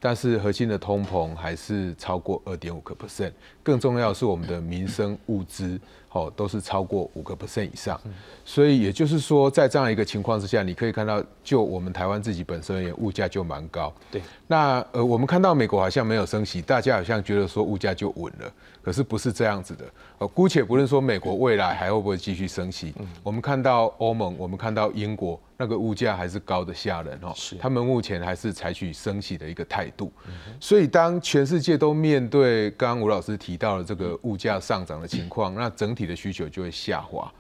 [0.02, 3.32] 但是核心的通膨还是超过二点五个 percent，
[3.62, 5.80] 更重要是我们的民生物资，
[6.12, 8.00] 哦，都是超过五个 percent 以上。
[8.43, 13.93] 所以也就是说，在这样一个情况之下，你可以看到，就我们台湾自己本身而言，物价就蛮高。
[14.12, 14.22] 对。
[14.48, 19.86] 那呃，我们看到美国好像没有升息，大家好像觉得说物价就稳了，可是不是这样子的。
[20.17, 25.39] 呃，姑且不论说美国未来还会不会继续升息，我们看到欧盟，我们看到英国。
[25.62, 30.10] 那个物价还是高的吓人哦，他们目前还是采取升息的一个态度，
[30.58, 37.32] 所以当全世界都面对刚刚吴老师提到的这个物价上涨的情况，那整体体的需求就会下滑。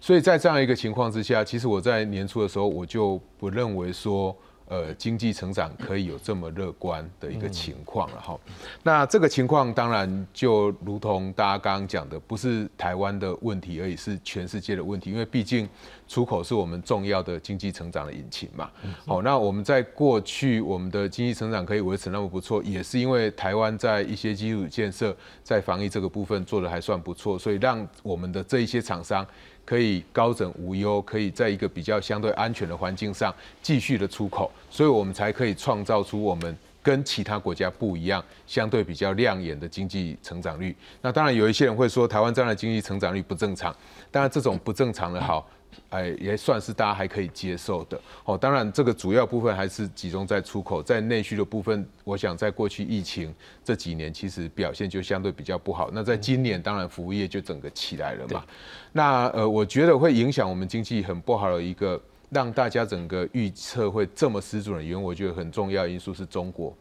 [0.00, 4.36] 所以在这样一个情况之下，其实我在年初的时候我就不认为说。
[4.68, 8.38] 呃，经济成长可以有这么乐观的一个情况了哈。
[8.82, 15.10] 那这个情况当然就如同大家刚刚讲的，不是台湾的问题而已，是全世界的问题。
[15.10, 15.66] 因为毕竟
[16.06, 18.70] 出口是我们重要的经济成长的引擎嘛。
[19.06, 29.26] 好，那我们在过去我们的经济成长可以维持那么不错，也是因为台湾在一些基础建设、在防疫这个部分做的还算不错，所以让我们的这一些厂商。
[29.68, 33.30] 可以高枕无忧，可以在一个比较相对安全的环境上
[33.62, 40.74] 继续的出口，所以我们才可以创造出我们跟其他国家不一样，相对比较亮眼的经济成长率。
[41.02, 43.76] 那当然有一些人会说，台湾这样的经济成长率不正常。
[44.10, 45.46] 当然这种不正常的好。
[45.90, 48.36] 哎，也算是大家还可以接受的哦。
[48.36, 55.90] 当然，这个主要部分还是集中在出口，在内需的部分，我想在过去疫情这几年，其实表现就相对比较不好。
[55.92, 58.44] 那在今年，当然服务业就整个起来了嘛。
[58.92, 62.00] 那呃，我觉得会影响我们经济很不好的一个，
[62.30, 66.76] 让大家整个预测会这么失准的原因，我觉得很重要因素是中国。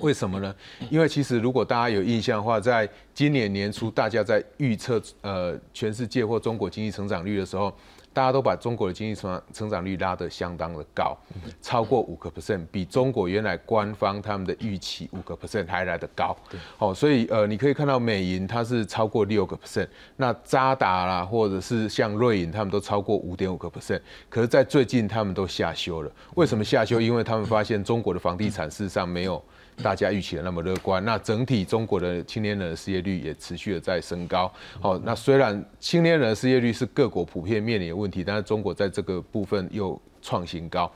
[0.00, 0.54] 为什么呢？
[0.90, 7.72] 因为其实如果大家有印象的话，在今年年初，大家在预测呃全世界或中国经济成长率的时候。
[8.12, 11.14] 大家都把中国的经济成成长率拉得相当的高，
[11.60, 16.34] 超过五个 percent，比中国原来官方他们的预期五个 percent 还来得高。
[16.78, 24.00] 好，所以呃，你可以看到美银它是超过六个 percent，那渣打啦，或者是像瑞银，他们都超过五点五个 percent。
[24.30, 26.10] 可是，在最近他们都下修了。
[26.36, 26.98] 为什么下修？
[26.98, 29.44] 因为他们发现中国的房地产事实上没有。
[29.82, 34.50] 大家预期的那么乐观，那整体中国的青年人的失业率也持续的在升高。
[34.80, 40.90] 好，那虽然青年人的失业率是各国普遍面临的问题，但是中国在这个部分又创新高。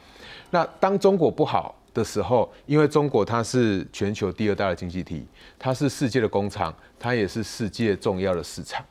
[0.50, 5.26] 那当中国不好的时候，因为中国它是全球第二大的经济体，
[5.58, 8.84] 它是世界的工厂，它也是世界重要的市场。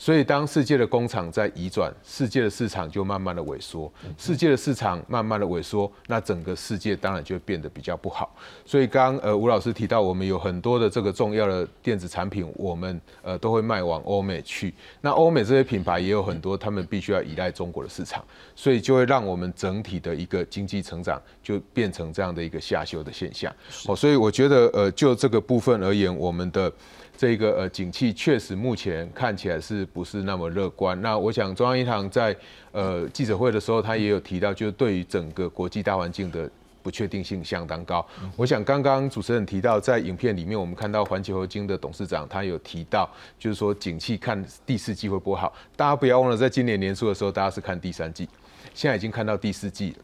[0.00, 3.92] 所以，当世界的工厂在移转，世界的市场就慢慢的萎缩。
[4.16, 8.34] 世界的市场慢慢的萎缩，那整个世界当然就会变得比较不好。
[8.64, 14.72] 所以，刚呃吴老师提到，我们有很多的这个重要的电子产品，我们呃都会卖往欧美去。
[15.02, 18.24] 那欧美这些品牌也有很多，他们必须要依赖中国的市场，
[18.56, 23.54] 所以就会让我们整体的一个经济成长就变成这样的一个下修的现象。
[23.86, 26.72] 哦，所以我觉得呃就这个部分而言，我们的。
[27.20, 30.98] 这个呃，景气确实目前看起来是不是那么乐观？
[31.02, 32.34] 那我想中央银行在
[32.72, 36.50] 呃记者会的时候，他也有提到，就是对于整个国际大环境的
[36.82, 38.02] 不确定性相当高。
[38.36, 43.06] 我想刚刚主持人提到，在影片里面我们看到环球合金的董事长他有提到，
[43.38, 45.52] 就是说景气看第四季会不好？
[45.76, 48.26] 大家不要忘了，在今年年初的时候，大家是看第三季，
[48.72, 49.96] 现在已经看到第四季了，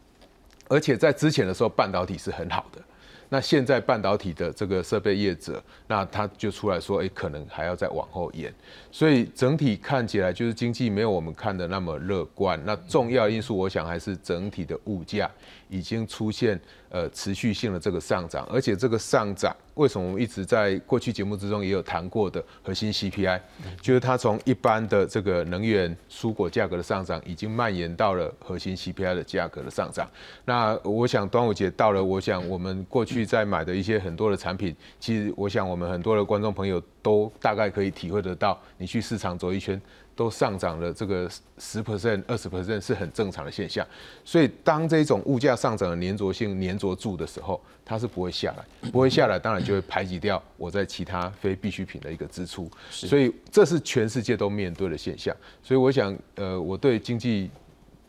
[0.68, 2.82] 而且在之前的时候，半导体是很好的。
[3.28, 8.52] 那现在半导体的这个设备业者，那他就出来说，哎，可能还要再往后延，
[8.90, 12.60] 所以整体看起来就是经济没有我们看的那么乐观。
[12.64, 15.30] 那重要因素，我想还是整体的物价
[15.68, 16.60] 已经出现。
[16.88, 23.38] 呃，持续性的这个上涨，而且这个上涨，为什么我们一直在过去节目之中也有谈过的核心 CPI，
[23.82, 30.08] 就是它从一般的这个能源、蔬果价格的上涨，已经蔓延到了核心 CPI 的价格的上涨。
[30.44, 39.78] 那我想端午节到了，我想我们过去在买的一些很多的产品，其实我想我们很多的观众朋友都大概可以体会得到，你去市场走一圈。
[40.16, 43.86] 都上涨了，这个十 percent、二十 percent 是很正常的现象。
[44.24, 52.68] 所以，当这种物价上涨的粘着性粘着住的时候，它是不会下来，不会下来，当然就会排挤掉我在其他非必需品的一个支出。
[52.90, 55.36] 所以，这是全世界都面对的现象。
[55.62, 57.50] 所以，我想，呃，我对经济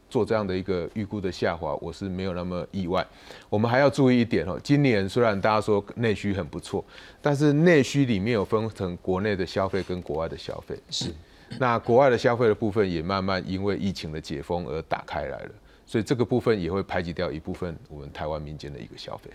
[0.09, 3.05] 做这样的一个预估的下滑，我是没有那么意外。
[3.49, 6.81] 我们还要注意一点哦，今年虽然大家说内需很不错，
[7.21, 10.79] 但是内需里面有分成国内的消费跟国外的消费。
[10.89, 11.13] 是。
[11.59, 15.51] 那国外的消费的部分也慢慢因为疫情的解封而打开来了，
[15.85, 19.31] 所以这个部分也会排挤掉一部分我们台湾民间的一个消费。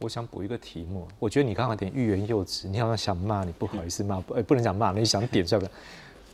[0.00, 5.68] 我想补一个题目，我觉得你刚刚有点欲言又止，你好像想骂，你不好意思骂，不，不能讲骂，你想点出来。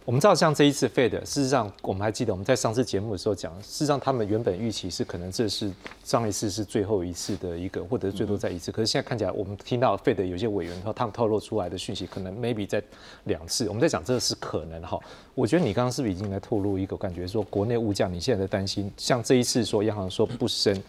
[0.06, 5.70] 我们知道，像这一次 Fed，事实上我们还记得我们在上次节目的时候讲，事实上他们原本预期是可能这是
[6.02, 8.72] 上一次是最后一次的一个，或者是最多再一次。
[8.72, 12.82] 可是现在看起来，我们听到 Fed 有些委员他们透露出来的讯息，可能 maybe 在
[13.24, 13.68] 两次。
[13.68, 14.98] 我们在讲这是可能哈。
[15.34, 20.82] 我觉得你刚刚是不是已经在透露一个感觉，说国内物价你现在在担心，像这一次说央行说不升，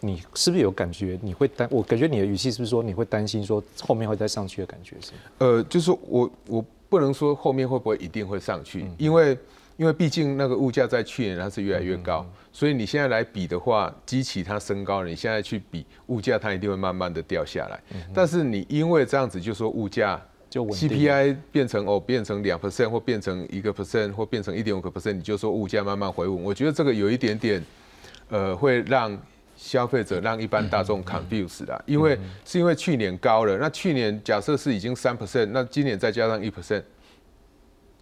[0.00, 1.68] 你是不是有感觉你会担？
[1.70, 5.12] 我感觉你的语气是不是说你会担心说后面会再上去的感觉是？
[5.38, 6.64] 呃，就是我我。
[6.94, 9.36] 不能说后面会不会一定会上去，因为
[9.76, 17.82] 因为毕竟那个物价在去年它是越来越高，所以你现在来比的话，机器它升高了，你现在去比物价，它一定会慢慢的掉下来。
[18.14, 27.60] 但是你因为这样子就说物价就 CPI 变成哦变成两 percent 或变成一个 percent 或变成一点五个 percent，你就说物价慢慢回稳，我觉得这个有一点点
[28.28, 29.20] 呃会让。
[29.56, 36.82] 消费者让一般大众 confuse 啦，因为是因为去年高了，那去年假设是已经三 percent，那今年再加上一 percent，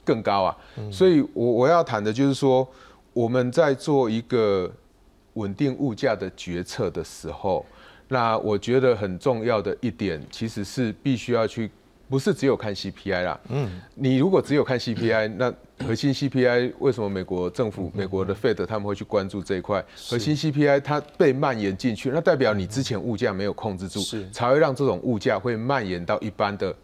[0.04, 0.56] 更高啊。
[0.90, 2.66] 所以，我我要谈的就是说，
[3.12, 4.72] 我们在做一个
[5.34, 7.64] 稳定物价的决策的时候，
[8.08, 11.70] 那我觉得很重要的一点，其实是必须要去
[12.12, 13.40] 不是只有看 CPI 啦。
[13.48, 15.50] 嗯，你如果只有看 CPI，那
[15.82, 19.82] 核心 CPI 为什么美国政府、美国的 Fed 他们会去关注这一块？
[20.10, 24.28] 核心 CPI 它被蔓延进去，那代表你之前物价没有控制住，是。
[24.30, 26.76] 才会让这种物价会蔓延到一般的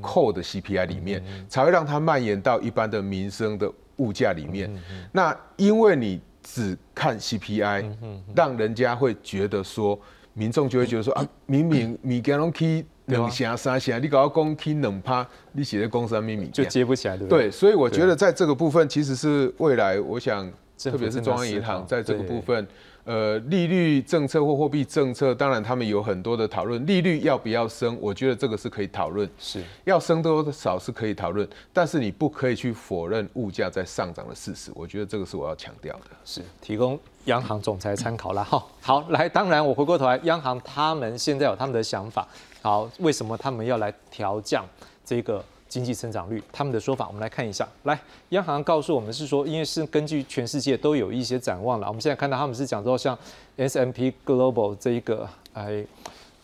[0.00, 4.70] 扣的 CPI 里面，才会让它蔓延到一般的民生的物价里面。
[5.10, 7.84] 那因为你只看 CPI，
[8.32, 9.98] 让人家会觉得说，
[10.34, 17.44] 民众就会觉得说啊，明明物件拢起两成三下，你搞我讲起两趴，你写的公司秘密就接不起来，对不对？
[17.44, 22.66] 对，所以我觉得在这个部分其实是未来，我想特别是中央银行在这个部分，
[23.04, 36.10] 呃，利率政策或货币政策，当然他们有很多的讨论，利率要不要升，我觉得这个是可以讨论，是要升多少是可以讨论，但是你不可以去否认物价在上涨的事实，我觉得这个是我要强调的。
[36.24, 38.44] 是提供央行总裁参考啦。
[38.44, 42.28] 哈，好，来，当然我回过头来，央行他们现在有他们的想法。
[42.62, 44.64] 好，为什么他们要来调降
[45.04, 46.42] 这个经济增长率？
[46.52, 47.66] 他们的说法，我们来看一下。
[47.84, 47.98] 来，
[48.30, 51.86] 央行告诉我们是说，因为是根据全世界都有一些展望了。
[51.86, 53.16] 我们现在看到他们是讲说，像
[53.56, 55.84] S M P Global 这一个，哎，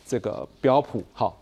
[0.06, 1.36] 这个标普，好。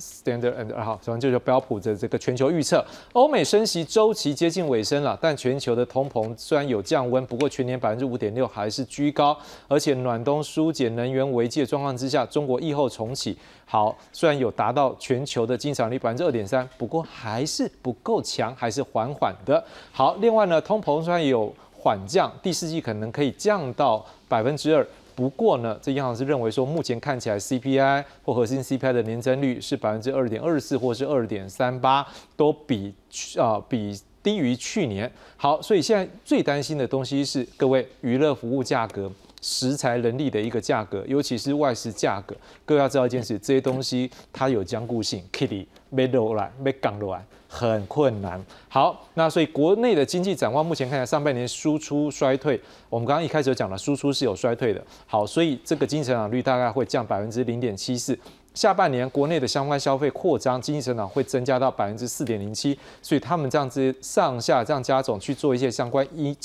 [0.00, 9.36] Standard and 好，反正就是标普的这个全球预测，欧美升息周期接近尾声了，但全球的通膨虽然有降温，不过全年百分之五点六还是居高，
[9.68, 13.36] 而且暖冬疏解能源危机的状况之下，中国疫后重启，
[13.66, 19.62] 好，虽然有达到全球的经常率百分之二点三，不过还是不够强，还是缓缓的。
[19.92, 24.86] 好，另外呢，通膨虽然有缓降，第四季可能可以降到百分之二。
[25.20, 32.06] 不过呢，这央行是认为说，目前看起来 CPI 或核心 CPI 的年增率是百分之二点二四或是二点三八，
[32.38, 32.94] 都比
[33.38, 35.12] 啊、比低于去年。
[35.36, 39.12] 好，所以现在最担心的东西是各位娱乐服务价格。
[39.42, 42.34] 食材、人力的一个价格，尤其是外食价格，
[42.66, 48.40] 各位要知道一件事，这些东西它有僵固性，Kitty 没落来，没降落来，很困难。
[48.68, 54.80] 好，那所以国内的经济展望目前看来上半年输出衰退，我们刚刚一开始有讲了，输出是有衰退的。
[55.06, 58.16] 好，所以这个经济增长率大概会降百分之零点七四。
[58.52, 66.36] 下半年国内的相关消费扩张，经济增长会增加到百分之四点零七，所以他们这样子上下这样加总去做一些相关一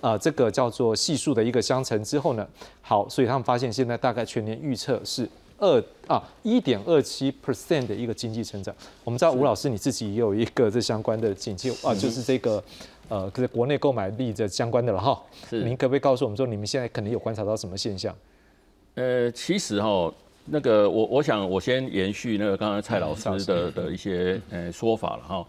[0.00, 2.46] 呃这个叫做系数的一个相乘之后呢，
[2.80, 5.28] 好，所以他们发现现在大概全年预测是
[5.58, 8.74] 二啊一点二七 percent 的一个经济成长。
[9.04, 12.62] 我们知道吴老师你自己也有一个这相关的警戒啊，就是这个
[13.08, 15.20] 呃在国内购买力的相关的了哈。
[15.50, 18.14] 是您可不可以告诉我们说，你们现在可能有观察到什么现象？
[18.94, 20.12] 呃，其实哈，
[20.46, 25.46] 那个我我想我先延续那个刚才蔡老师的的一些呃说法了哈，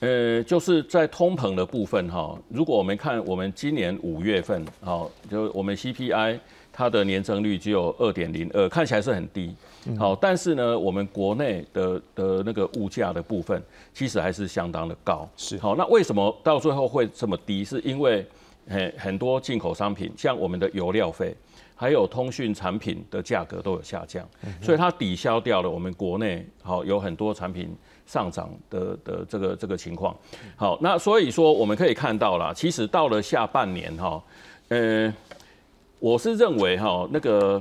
[0.00, 6.38] 呃，就是在通膨的部分哈，如果我们看我们今年五月份哈，就我们 CPI
[6.76, 9.56] 它的年增率只有二点零二，看起来是很低，
[9.98, 13.62] 好，但是呢，我们国内的的那个物价的部分
[13.94, 17.64] 其实还是相当的高，是好，那为什么到最后会这么低？
[17.64, 18.26] 是因为
[18.68, 21.34] 很很多进口商品，像我们的油料费。
[21.78, 24.26] 还有通讯产品的价格都有下降，
[24.62, 27.68] 所以它抵消掉了我们国内好有很多产品
[28.06, 30.16] 上涨的的这个这个情况。
[30.56, 34.24] 好，那所以说我们可以看到啦，其实到了下半年哈，
[34.68, 35.12] 呃，
[36.06, 37.60] 我是认为哈，那个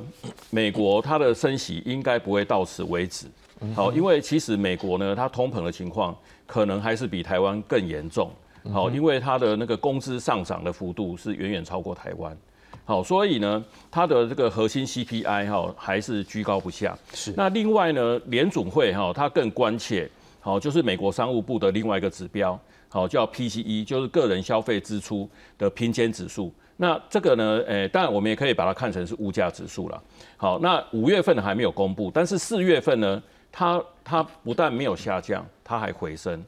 [0.51, 3.25] 美国它的升息应该不会到此为止。
[3.73, 6.15] 好，因为其实美国呢，它通膨的情况
[6.45, 8.29] 可能还是比台湾更严重。
[8.71, 12.37] 好，因为它的那个工资上涨的幅度是远远超过台湾。
[12.83, 16.95] 好，所以呢，它的这个核心 CPI 哈还是居高不下。
[17.15, 20.07] 是那另外呢，联总会哈它更关切，
[20.39, 25.27] 好就是美国商务部的另外一个指标，好叫 PCE，就是个人消费支出
[25.57, 26.53] 的拼接指数。
[26.77, 30.01] 那这个呢，诶，当然我们也可以把它看成是物价指数了。
[30.37, 33.21] 好，那五月份还没有公布，但是四月份呢，
[33.51, 36.43] 它它不但没有下降，它还回升。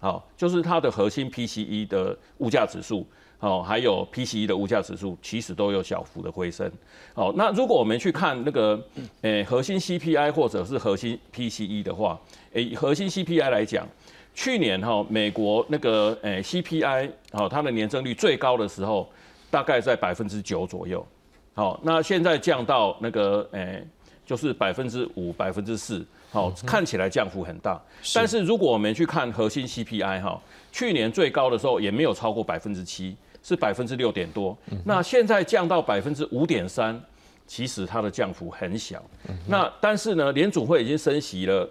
[0.00, 3.06] 好，就是它的核心 PCE 的物价指数。
[3.38, 6.70] 哦，还有 PCE 的物价指数其实都有小幅的回升。
[7.12, 8.80] 好，那如果我们去看那个，
[9.22, 12.16] 诶，核心 CPI 或者是核心 PCE 的话，
[12.52, 13.84] 诶，核心 CPI 来讲，
[14.32, 19.10] 去年哈美国那个诶 CPI 好，它的年增率最高的时候
[19.52, 21.06] 大概在百分之九左右。
[21.52, 23.86] 好，那现在降到那个诶
[24.24, 26.04] 就是百分之五、百分之四。
[26.30, 27.78] 好，看起来降幅很大。
[28.14, 30.40] 但是如果我们去看核心 CPI 哈，
[30.72, 33.14] 去年最高的时候也没有超过百分之七。
[33.44, 36.96] 是百分之六点多，那现在降到百分之五点三，
[37.44, 39.02] 其实它的降幅很小。
[39.48, 41.68] 那但是呢，联储会已经升息了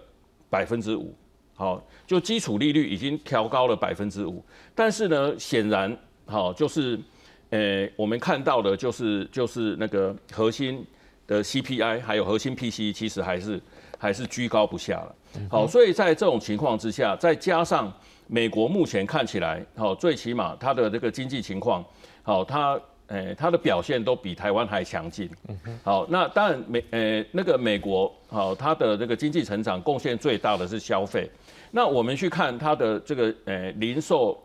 [0.50, 1.14] 百分之五，
[1.54, 4.44] 好，就基础利率已经调高了百分之五。
[4.74, 7.00] 但是呢，显然好就是，
[7.52, 10.84] 呃，我们看到的就是就是那个核心
[11.26, 13.60] 的 CPI 还有核心 PCE 其实还是
[13.98, 15.14] 还是居高不下了。
[15.50, 17.92] 好，所以在这种情况之下，再加上
[18.26, 21.84] 美国目前看起来，好，最起码它的这个经济情况，
[22.22, 25.28] 好，它诶它的表现都比台湾还强劲。
[25.84, 31.30] 好，那当然美诶那个美国，好，它的这个经济成长贡献最大的是消费。
[31.70, 34.42] 那我们去看它的这个诶零售。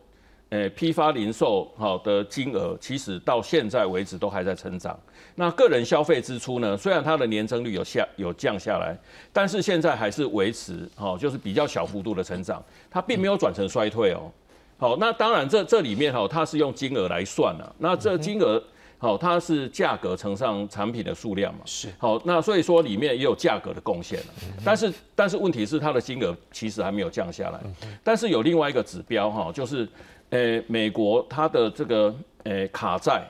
[0.50, 4.98] 诶，批发零售好的金额，其实到现在为止都还在成长。
[5.36, 6.78] 那个人消费支出呢？
[6.78, 8.98] 虽然它的年增率有下有降下来，
[9.34, 14.32] 但是现在还是维持好，就是比较小幅度的成长，它并没有转成衰退哦。
[14.78, 17.76] 好，那当然这这里面哈，它是用金额来算的。
[17.80, 18.64] 那这金额
[18.98, 21.60] 好，它是价格乘上产品的数量嘛？
[21.66, 21.90] 是。
[21.98, 24.26] 好，那所以说里面也有价格的贡献了。
[24.64, 27.60] 但是但是问题是它的金额其实还没有降下来。
[28.02, 29.86] 但是有另外一个指标哈，就是。
[30.32, 32.14] 诶，美国它的这个
[32.44, 33.26] 诶卡债，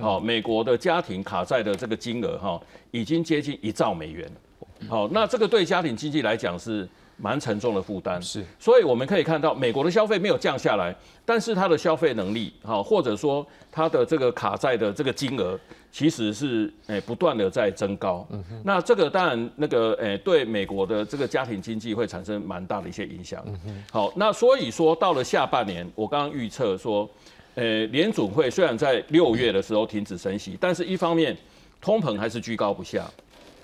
[0.00, 4.30] 好，美国的家庭卡债的这个金额哈，已经接近一兆美元。
[4.88, 8.20] 好，那这个对家庭经济来讲是蛮沉重的负担。
[8.22, 10.94] 是，所以我们可以看到，美国的消费没有降下来，
[11.24, 15.58] 但是它的消费能力，好，或者说它的这个卡债的这个金额。
[15.96, 23.42] 其实是诶不断的在增高，嗯那这个当然那个诶对美国的这个家庭经济会产生蛮大的一些影响。
[23.90, 27.08] 好，那所以说到了下半年，我刚刚预测说，
[27.54, 31.34] 诶联总会虽然在六月的时候停止升息，但是一方面
[31.80, 33.10] 通膨还是居高不下。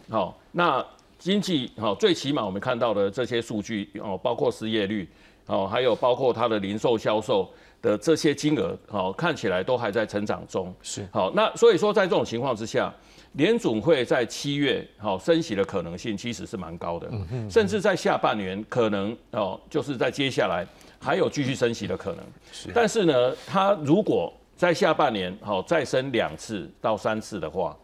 [0.09, 0.83] 好，那
[1.19, 5.07] 经济好最起码我们看到的这些数据哦，包括失业率
[5.49, 7.53] 哦，还有包括它的零售销售。
[7.83, 10.73] 的这些金额，好看起来都还在成长中。
[10.81, 12.91] 是好，那所以说在这种情况之下，
[13.33, 17.11] 联总会在七月好升息的可能性其实是蛮高的，
[17.51, 20.65] 甚至在下半年可能哦，就是在接下来
[21.01, 22.25] 还有继续升息的可能。
[22.53, 27.77] 是，但是呢，它如果在下半年好再升两次到三次的话，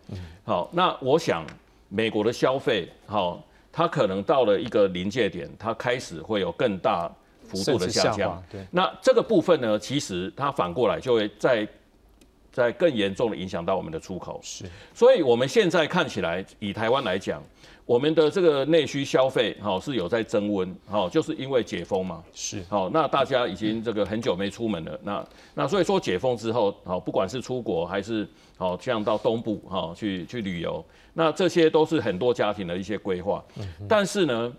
[0.44, 1.44] 好，那我想
[1.88, 3.42] 美国的消费好，
[3.72, 7.10] 它可能到了一个临界点，它开始会有更大。
[7.48, 11.66] 幅度的下降，对，那这个部分呢，其实它反过来就会在
[12.52, 14.38] 在更严重的影响到我们的出口。
[14.42, 17.42] 是，所以我们现在看起来，以台湾来讲，
[17.86, 22.22] 我们的这个内需消费，哈，是有在增温，哈，就是因为解封嘛。
[22.34, 30.84] 是，好，那大家已经这个很久没出门了，那那所以说解封之后，好，不管是出国还是好像到东部哈去去旅游，
[31.14, 33.44] 那这些都是很多家庭的一些规划。
[33.88, 34.52] 但是呢。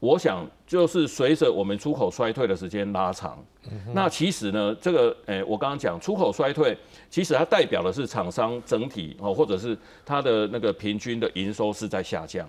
[0.00, 3.44] 我想就是随着我们出口衰退的时间拉长，
[3.92, 6.76] 那其实呢，这个诶，我刚刚讲出口衰退，
[7.10, 9.76] 其实它代表的是厂商整体哦，或者是
[10.06, 12.48] 它的那个平均的营收是在下降。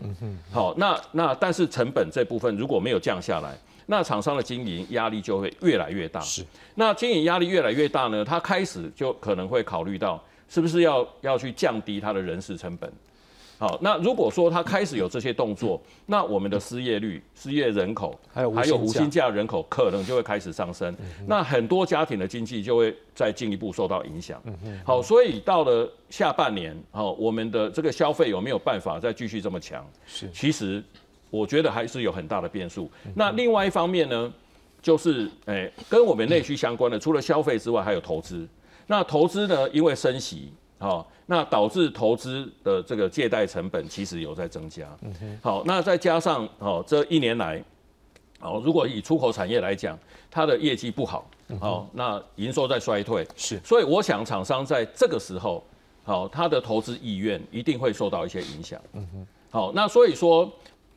[0.51, 6.19] 好，那那但是成本这部分如果没有降下来，那厂商的经营压力就会越来越大。
[6.19, 6.45] 是，
[6.75, 12.91] 那经营压力越来越大呢，他开始就可能会考虑到是不是要要去降低他的人事成本。
[13.59, 20.95] 好，那如果说他开始有这些动作，那我们的失业率、失业人口，还有还有无薪假人口，可能就会开始上升。
[21.27, 24.41] 那很多家庭的经济就会再进一步受到影响。
[24.85, 29.85] 好，所以到了下半年，好，我们的这个消费有没有办法再继续这么强？
[30.07, 30.81] 是，其实
[31.29, 32.89] 我觉得还是有很大的变数。
[33.13, 34.33] 那另外一方面呢，
[34.81, 38.47] 就是诶，跟我们内需相关的，除了消费之外，还有投资。
[38.87, 40.53] 那投资呢，因为升息。
[40.79, 44.87] 好，那导致投资的这个借贷成本其实有在增加。
[45.41, 47.61] 好，那再加上哦，这一年来，
[48.39, 49.99] 哦，如果以出口产业来讲，
[50.31, 55.61] 它的业绩不好，好，那营收在衰退，是，所以我想厂商在这个时候，
[56.05, 58.79] 好，他的投资意愿一定会受到一些影响。
[58.93, 60.49] 嗯哼，好，那所以说，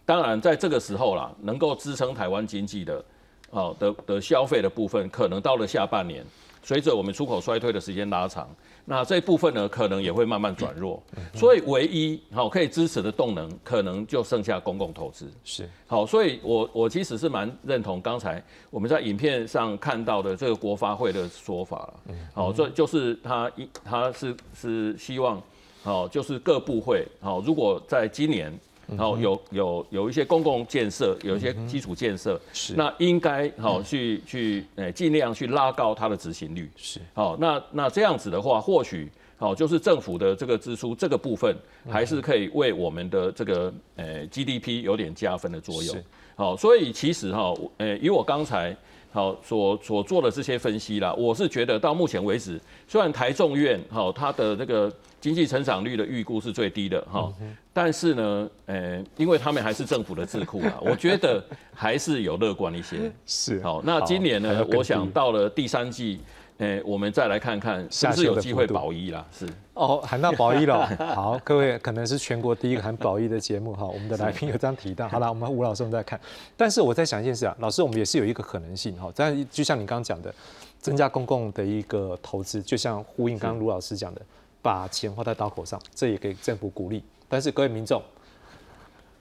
[0.06, 3.04] 当然在这个时候啦，能够支撑台湾经济的，
[3.50, 6.24] 好的的消费的部分，可能到了下半年，
[6.62, 8.48] 随着我们出口衰退的时间拉长。
[8.84, 11.02] 那这部分呢，可能也会慢慢转弱，
[11.34, 15.30] 所以唯一好可以支持的动能，可能就剩下公共投资。
[15.44, 22.14] 是好，所以我我其实是蛮认同刚才我们在影片上看到的这个国发会的说法了。
[22.34, 25.40] 好，这就是他一他是是希望，
[25.82, 28.52] 好就是各部会好，如果在今年。
[28.88, 32.74] 然后有有有一些公共建设，有一些基础建设，是。
[32.74, 37.00] 那应该好去去诶尽量去拉高它的执行率，是。
[37.14, 41.56] 好那那这样子的话，或许好就是政府的这个支出这个部分，
[41.88, 45.96] 还是可以为我们的这个诶 GDP 有点加分的作用。
[46.34, 48.76] 好，所以其实哈诶以我刚才
[49.10, 54.92] 好所所做的这些分析啦，我是觉得到目前为止，虽然台众院好它的那个。
[55.22, 57.32] 经济成长率的预估是最低的哈，
[57.72, 61.40] 但是呢，呃，因为他们还是政府的智库啊， 我觉得
[61.72, 63.08] 还是有乐观一些。
[63.24, 66.20] 是好，那今年呢，我想到了第三季，
[66.58, 69.24] 哎，我们再来看看是不是有机会保一啦？
[69.30, 70.84] 是哦，喊到保一了。
[71.14, 73.86] 好，各位可能是全国第一个喊保一的节目哈。
[73.86, 75.06] 我们的来宾有这样提到。
[75.08, 76.20] 好了，我们吴老师我们再看。
[76.56, 79.08] 但是我在想一件事啊，老师，我们也是有一个可能性哈。
[79.14, 80.34] 但就像你刚刚讲的，
[80.80, 84.20] 增加公共的一个投资，就像呼应刚刚卢老师讲的，
[84.62, 87.04] 把钱花在刀口上，这也给政府鼓励。
[87.28, 88.02] 但是各位民众。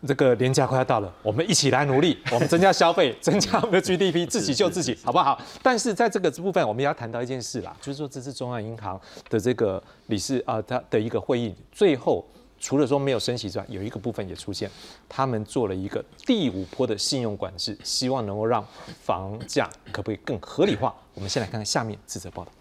[0.03, 5.39] 这个年假快要到了，我们一起来努力，我们增加消费，增加我们的 GDP，自己救自己，好不好？
[5.61, 12.25] 但是在这个部分，我们要谈到一件事啦，就是说这次中央银行的这个理事啊，他的一个会议，最后
[12.59, 14.67] 除了说没有升息之外，有一个部分也出现，
[15.07, 18.65] 他们做了一个第五波的信用管制，希望能够让
[19.03, 20.91] 房价可不可以更合理化？
[21.13, 22.51] 我们先来看看下面这则报道。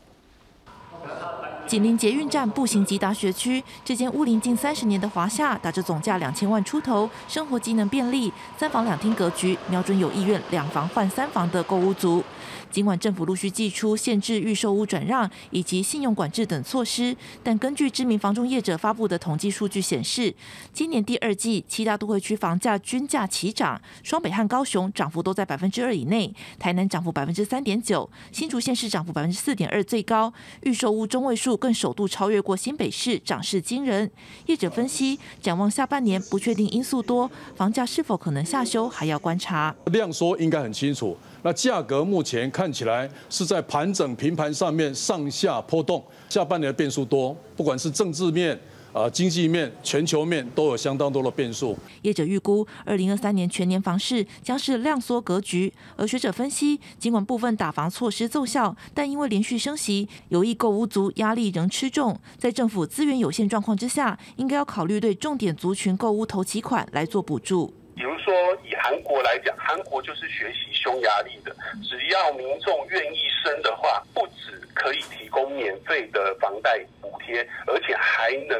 [1.70, 12.24] 紧邻捷运站步行即达学区，这间屋龄近三十年的华夏，打着总价两千万出头，生活机能便利，三房两厅格局，瞄准有意愿两房换三房的购物族。
[12.70, 20.34] 尽管政府陆续祭出限制预售屋转让以及信用管制等措施，但根据知名房中业者发布的统计数据显示，
[20.72, 34.10] 今年第二季七大都会区房价均价齐涨，双北和高雄涨幅都在百分之二以内，台南涨幅百分之三点九，新竹县市涨幅百分之四点二最高，预售屋中位数更首度超越过新北市，涨势惊人。
[34.46, 39.74] 业者分析，展望下半年不确定因素多，房价是否可能下修还要观察。
[39.86, 41.16] 量缩应该很清楚。
[41.42, 48.58] 那价格目前看起来是在盘整平盘上面上下波动，下半年变数多，不管是政治面、
[48.92, 51.78] 啊经济面、全球面都有相当多的变数。
[52.02, 67.72] 业者预估，二零二三年全年房市将是量缩格局，而学者分析，尽管部分打房措施奏效，但因为连续升息，有意购屋族压力仍吃重，在政府资源有限状况之下，应该要考虑对重点族群购屋投期款来做补助。
[68.00, 68.32] 比如说，
[68.64, 71.54] 以韩国来讲，韩国就是学习匈牙利的，
[71.86, 78.58] 只要民众愿意生的话，不止可以提供免费的房贷补贴，而且还能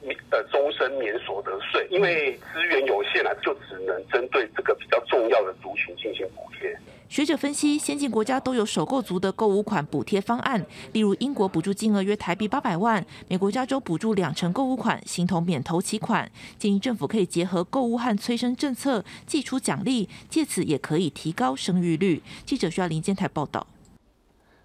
[0.00, 1.86] 免呃终身免所得税。
[1.90, 6.76] 因为资源有限啊，就只能针对这个比较重要的族群进行补贴。
[7.12, 16.32] 学者分析，先进国家都有首购族的购物款补贴方案，例如英国补助金额约台币八百万，美国加州补助两成购物款，形同免头期款。
[16.58, 22.22] 建议政府可以结合购物和催生政策，寄出奖励，借此也可以提高生育率。
[22.46, 23.66] 记者需要林建台报道。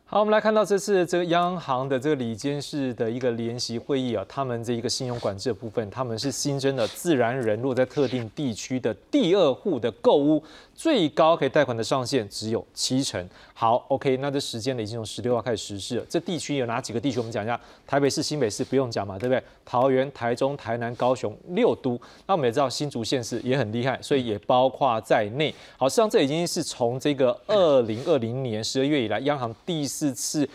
[0.10, 10.42] 好，我们来看到这次这个央行的这个里监事的一个联席会议啊，他们这一个信用管制的部分，他们是新增了自然人落在特定地区的第二户的购物。
[10.78, 13.28] 最高可以贷款的上限只有七成。
[13.52, 16.06] 好，OK，那这时间呢已经从十六号开始实施了。
[16.08, 17.18] 这地区有哪几个地区？
[17.18, 19.44] 我们讲一下，台北市、新北市不用讲嘛，对不对？
[19.66, 22.00] 桃园、台中、台南、高雄六都。
[22.28, 25.52] 那我们也知道新竹县市也很厉害，所以也包括在内。
[25.78, 30.48] 好，实际上这已经是从这个二零二零年十二月以来，央行第四次。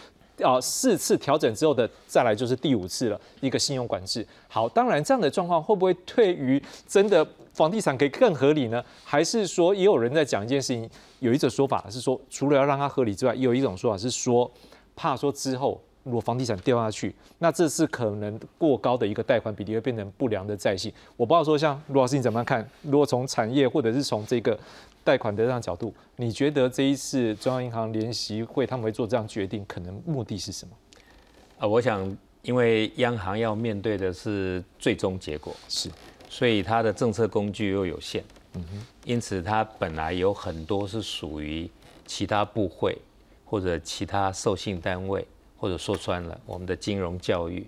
[0.42, 4.26] 啊，四次调整之后的再来就是第五次了，一个信用管制。
[4.48, 8.84] 好，当然这样的状况会不会对于真的房地产可以更合理呢？
[9.04, 10.88] 还是说也有人在讲一件事情，
[11.20, 14.50] 有一种说法是说，除了要让它合理之外，也有一种说法是说，
[14.96, 15.80] 怕说之后。
[16.04, 20.92] 如果房地产掉下去，那这是可能过高的一个贷款比例会变成不良的债信。
[21.16, 22.68] 我不知道说像卢老师你怎么看？
[22.82, 24.58] 如果从产业或者是从这个
[25.04, 30.74] 贷款的这样角度，你觉得这一次中央银行联席会他们会做这样决定，可能目的是什么？
[31.60, 35.88] 啊，我想因为央行要面对的是最终结果，是，
[36.32, 38.24] 所以它的政策工具又有限，
[38.54, 41.70] 嗯哼，因此它本来有很多是属于
[42.06, 42.96] 其他部会
[43.44, 45.26] 或者其他授信单位。
[45.62, 47.64] 或者说穿了，我们的金融教育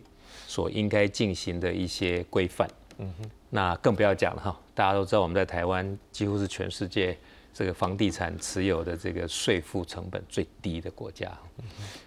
[0.49, 4.61] 所应该进行的一些规范，嗯哼，那更不要讲了哈。
[4.75, 7.17] 大家都知道，我们在台湾几乎是全世界
[7.55, 11.31] 这个房地产持有的这个税负成本最低的国家，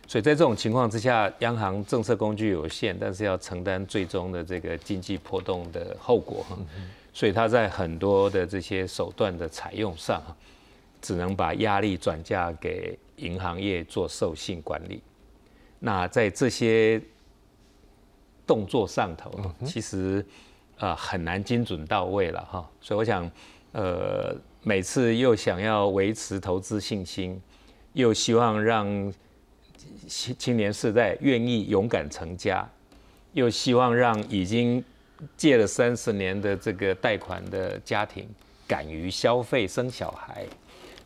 [0.06, 6.46] 所以在这种情况之下，央行政策工具有限，但是要承担最终的这个经济波动的后果，
[7.14, 10.22] 所以他在很多的这些手段的采用上，
[11.02, 15.02] 只能把压力转嫁给银行业做授信管理。
[15.80, 17.02] 那在这些
[18.46, 19.32] 动作上头，
[19.66, 20.26] 其实
[20.78, 22.70] 呃很难精准到位了哈。
[22.82, 23.30] 所以我想，
[23.72, 24.36] 呃，
[24.68, 27.42] 每次又想要维持投资信心，
[27.94, 28.86] 又希望让
[30.10, 32.70] 青青年世代愿意勇敢成家，
[33.32, 34.84] 又希望让已经
[35.38, 38.28] 借了三十年的这个贷款的家庭
[38.68, 40.46] 敢于消费生小孩。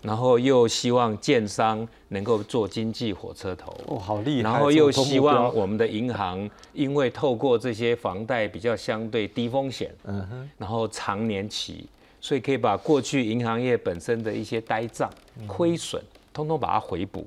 [0.01, 4.49] 然后又希望建商能够做经济火车头，哦，好厉害！
[4.49, 11.87] 然后又希望我们的银行，因为透过这些房贷比较相对低风险，嗯哼，然后长年期，
[12.21, 15.11] 所以可以把过去银行业本身的一些呆账、
[15.47, 16.01] 亏损，
[16.31, 17.25] 通通把它回补。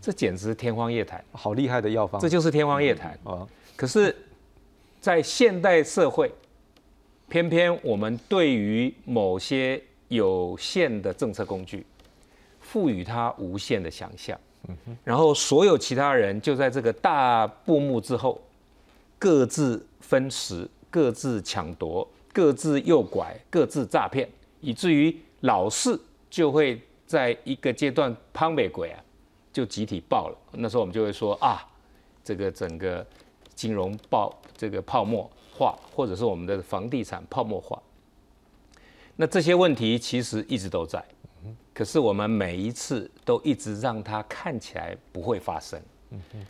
[0.00, 3.10] 这简直天方夜谭，好厉害的药方，这就是天方夜谭。
[3.24, 3.46] 啊！
[3.76, 4.16] 可是，
[5.02, 6.32] 在现代社会，
[7.28, 11.84] 偏偏我们对于某些有限的政策工具，
[12.58, 14.38] 赋予它无限的想象，
[15.04, 18.40] 然后所有其他人就在这个大布幕之后，
[19.18, 24.28] 各自分食，各自抢夺，各自诱拐，各自诈骗，
[24.60, 29.02] 以至于老是就会在一个阶段攀美鬼啊，
[29.50, 30.36] 就集体爆了。
[30.52, 31.66] 那时候我们就会说啊，
[32.22, 33.06] 这个整个
[33.54, 35.30] 金融爆这个泡沫。
[35.58, 37.82] 化，或者是我们的房地产泡沫化，
[39.16, 41.02] 那这些问题其实一直都在，
[41.72, 45.80] 可是我们每一次都一直让它看起来不会发生。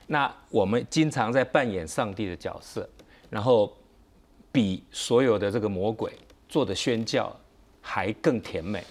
[0.09, 2.89] 那我们经常在扮演上帝的角色，
[3.31, 3.73] 然后
[4.57, 6.11] 比所有的这个魔鬼
[6.49, 7.31] 做的宣教
[7.83, 8.83] 还更甜美，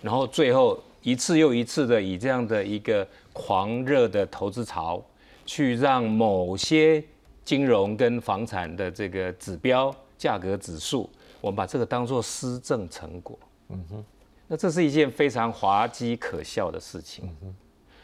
[0.00, 5.02] 然后最后一次又一次的以这样的一个狂热的投资潮，
[5.44, 7.02] 去让某些。
[7.42, 13.36] 金融跟房产的这个指标价格指数，我们把这个当做施政成果。
[13.70, 14.04] 嗯哼，
[14.46, 17.24] 那这是一件非常滑稽可笑的事情。
[17.24, 17.54] 嗯哼，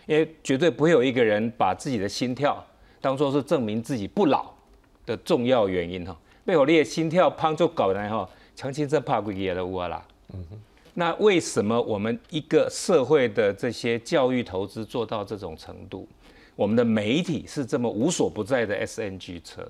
[0.06, 2.64] 因为绝对不会有一个人把自己的心跳
[3.00, 4.50] 当做是证明自己不老
[5.04, 6.16] 的重要原因哈。
[6.46, 10.02] 背后列心跳胖就搞来哈，强心针怕鬼也的乌啦。
[10.32, 10.56] 嗯哼，
[10.94, 16.08] 那为什么我们一个社会的这些教育投资做到这种程度？
[16.54, 19.66] 我们的媒体是这么无所不在的 SNG 车，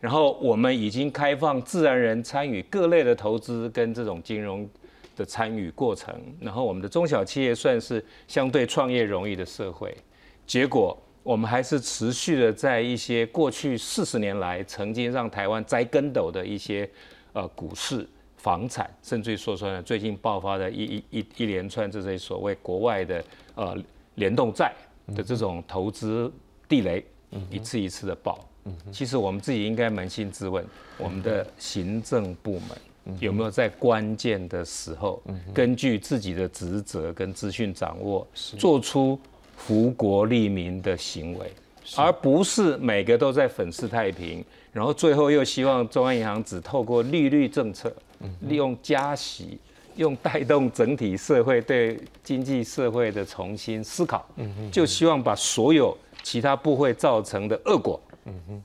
[0.00, 4.68] 然后我们已经开放自然人参与各类的投资跟这种金融
[5.16, 9.96] 的参与过程，然后我们的中小企业算是相对创业容易的社会，
[10.46, 10.98] 结果
[11.28, 16.88] 我们还是持续的在一些过去四十年来曾经让台湾栽跟斗的一些
[17.34, 18.08] 呃股市、
[18.38, 23.22] 房产，甚至于说出来最近爆发的一一一一连串这些所谓国外的
[23.54, 23.76] 呃
[24.14, 24.72] 联动债。
[25.16, 26.30] 的这种投资
[26.68, 27.02] 地雷，
[27.50, 28.46] 一次一次的爆。
[28.92, 30.62] 其实我们自己应该扪心自问，
[30.98, 35.22] 我们的行政部门有没有在关键的时候，
[35.54, 39.18] 根据自己的职责跟资讯掌握，做出
[39.58, 41.52] 福国利民的行为，
[41.96, 44.42] 而不是每个都在粉饰太平，
[44.72, 47.92] 然后最后又希望中央银行只透过利率政策，
[48.40, 49.58] 利用加息。
[49.96, 54.24] 用带动整体社会对经济社会的重新思考，
[54.70, 55.92] 就希望把所有
[56.22, 58.00] 其他部会造成的恶果，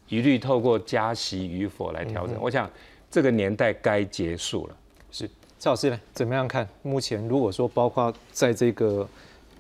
[0.08, 2.38] 一律透过加息与否来调整。
[2.40, 2.70] 我想
[3.10, 4.78] 这个年代该结束了。
[5.10, 5.28] 是
[5.58, 6.00] 赵老师呢？
[6.14, 6.70] 怎么样看？
[6.84, 9.10] 目前如果说包括在这个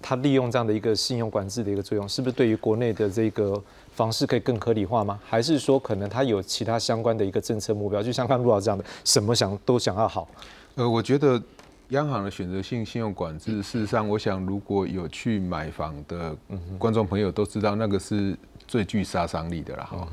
[0.03, 3.59] 他利用这样的一个信用管制的一个作用，是不是对于国内的这个
[3.95, 5.17] 方式可以更合理化吗？
[5.25, 8.03] 还是说可能它有其他相关的一个政策目标？
[8.03, 10.27] 就像刚陆老师这样的，什么想都想要好。
[10.75, 11.41] 呃，我觉得。
[11.89, 16.35] 央行的选择性信用管制，事实上，我想如果有去买房的
[16.79, 18.35] 观众朋友都知道，那个是
[18.67, 20.07] 最具杀伤力的了哈。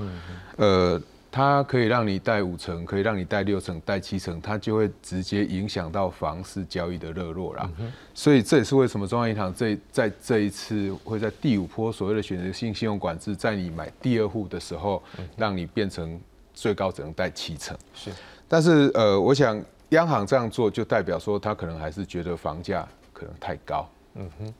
[0.57, 1.01] 呃，
[1.31, 7.71] 它可以让你贷五成，可以让你贷六成、贷七成，它就会直接影响到房市交易的热络啦。
[8.15, 15.03] 所以这也是为什么中央银行这在这一次会在第五波所谓的选择性信用管制，在你买第二户的时候，
[15.37, 16.21] 让你变成
[16.53, 17.77] 最高只能贷七成。
[17.95, 18.11] 是，
[18.49, 19.63] 但是呃，我想。
[19.91, 24.55] 央行这样做就代表说，他可能还是觉得房价可能太高，嗯哼，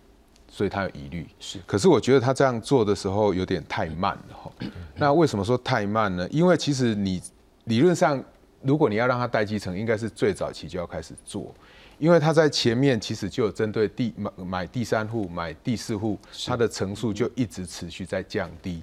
[0.51, 1.27] 所以他有疑虑。
[1.39, 4.51] 是，可是我觉得他这样做的时候有点太慢了哈。
[4.97, 6.29] 那为什么说太慢呢？
[6.31, 7.23] 因为其实你
[7.65, 8.23] 理论上，
[8.63, 11.55] 如果你要让他代继承，应该是最早期就要开始做，
[11.99, 18.83] 因为他在前面其实就有针对第买买第三户、买第四户，它的层数就一直持续在降低。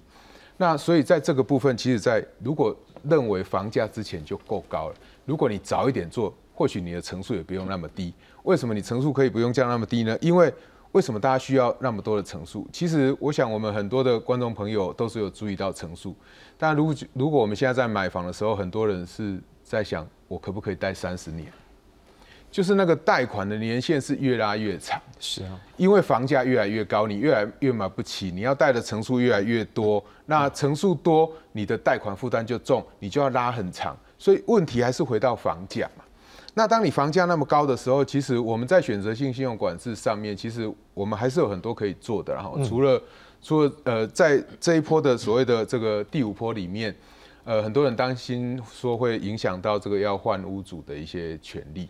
[0.55, 4.95] 那所以在这个部分，其实在如果认为房价之前就够高了。
[5.25, 8.11] 如果你早一点做，或许你的层数也不用那么低。
[8.43, 10.17] 为什么你层数可以不用降那么低呢？
[10.19, 10.51] 因为
[10.97, 12.67] 为什么大家需要那么多的层数？
[12.73, 16.15] 其实我想我们很多的观众朋友都是有注意到层数。
[16.57, 21.53] 但如果如果我们现在在买房的时候，很多人是在想，我可不可以贷三十年？
[22.49, 24.99] 就是那个贷款的年限是越拉越长。
[25.19, 33.95] 是啊，因为房价越来越高，你越来越买不起，你要贷的层数越来越多，那层数多，你的贷款负担就重，你就要拉很长。
[34.17, 36.03] 所以问题还是回到房价嘛。
[36.57, 42.33] 那当你房价那么高的时候，其实我们在选择性信用管制上面，其实我们还是有很多可以做的。
[42.33, 42.99] 然后除了
[43.43, 46.93] 除了呃，在这一波的所谓的这个第五波里面，
[47.43, 51.87] 呃，很多人担心说会影响到这个要换屋主的一些权利。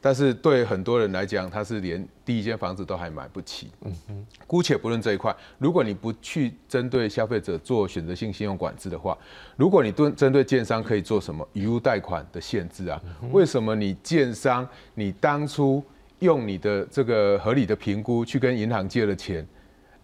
[0.00, 3.70] 但是对很多人来讲，他是连第一间房子都还买不起。
[3.82, 9.16] 嗯哼，姑且不论这一块，如果你不去针对消费者做选择性信用管制的话，
[9.56, 13.00] 如果你对针对建商可以做什么余屋贷款的限制啊？
[13.30, 15.84] 为什么你建商你当初
[16.20, 19.46] 用你的这个合理的评估去跟银行借了钱，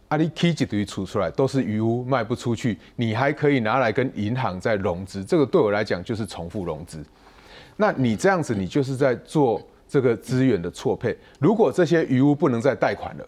[0.08, 7.02] 阿里 K 几堆出出来都是余屋卖不出去，你还可以拿来跟银行再融资，这个对我来讲就是重复融资。
[7.76, 11.16] 那你这样子，你就是在做这个资源的错配。
[11.38, 13.26] 如果这些余屋不能再贷款了，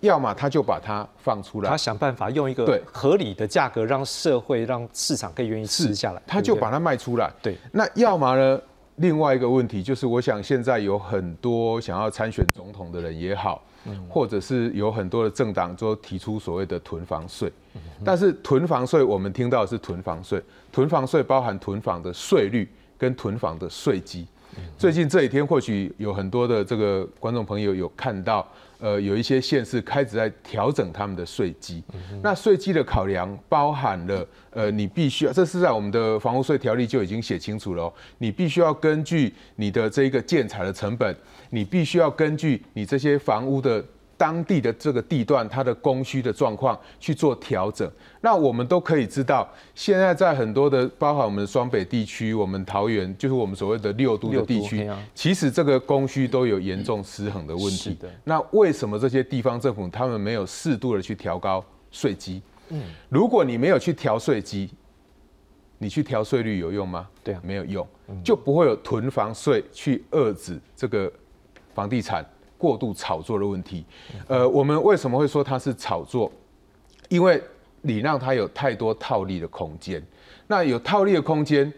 [0.00, 7.32] 要么他就把它放出来，他想办法用一个对合理的价格，让社会、让市场可以愿意吃下来，他就把它卖出来。
[7.42, 7.56] 对。
[7.72, 8.60] 那要么呢？
[8.96, 13.62] 另外一个问题就是，我想现在有很多想要参选总统的人也好，
[14.08, 17.52] 或者是有很多的政党都提出所谓的囤房税。
[18.02, 20.42] 但是囤房税，我们听到的是囤房税，
[20.72, 22.66] 囤房税包含囤房的税率
[22.96, 24.26] 跟囤房的税基。
[24.78, 28.46] 最近这几天，或许有很多的这个观众朋友有看到，
[28.78, 31.82] 呃，有一些县市开始在调整他们的税基。
[32.22, 41.14] 那税基的考量包含了，呃，你必须要，这是在我们的房屋税条例就已经写清楚了哦，你必须要根据你的这一个建材的成本，
[41.50, 43.84] 你必须要根据你这些房屋的。
[44.16, 47.90] 当地的这个地段，它的供需的状况去做调整。
[48.20, 57.96] 那我们都可以知道，现在在很多的，包含我们的双北地区，我们桃园，就是我们所谓的六都的地区其实这个供需都有严重失衡的问题。
[58.24, 62.42] 那为什么这些地方政府他们没有适度的去调高税基？
[62.70, 64.70] 嗯，如果你没有去调税基，
[65.78, 67.06] 你去调税率有用吗？
[67.22, 67.86] 对啊没有用，
[68.24, 71.12] 就不会有囤房税去遏制这个
[71.74, 72.24] 房地产
[72.58, 73.84] 过度炒作的问题。
[74.28, 76.30] 呃，我们为什么会说它是炒作？
[77.08, 77.42] 因为
[77.82, 80.02] 你让它有太多套利的空间。
[80.46, 81.72] 那有套利的空间，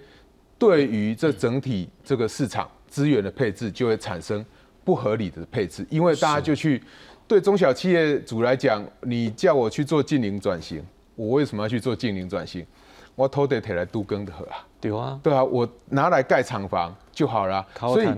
[0.59, 4.45] 对于这整体这个市场资源的配置就会产生
[4.85, 6.83] 不合理的配置，因为大家就去
[7.27, 10.83] 对中小企业主来讲，你叫我去做近零转型，
[11.15, 12.67] 我为什么要去做近零转型？
[13.15, 14.65] 我偷得提来都更的啊。
[14.81, 17.67] 对啊，对啊，我拿来盖厂房就好了。
[17.75, 18.09] 靠所以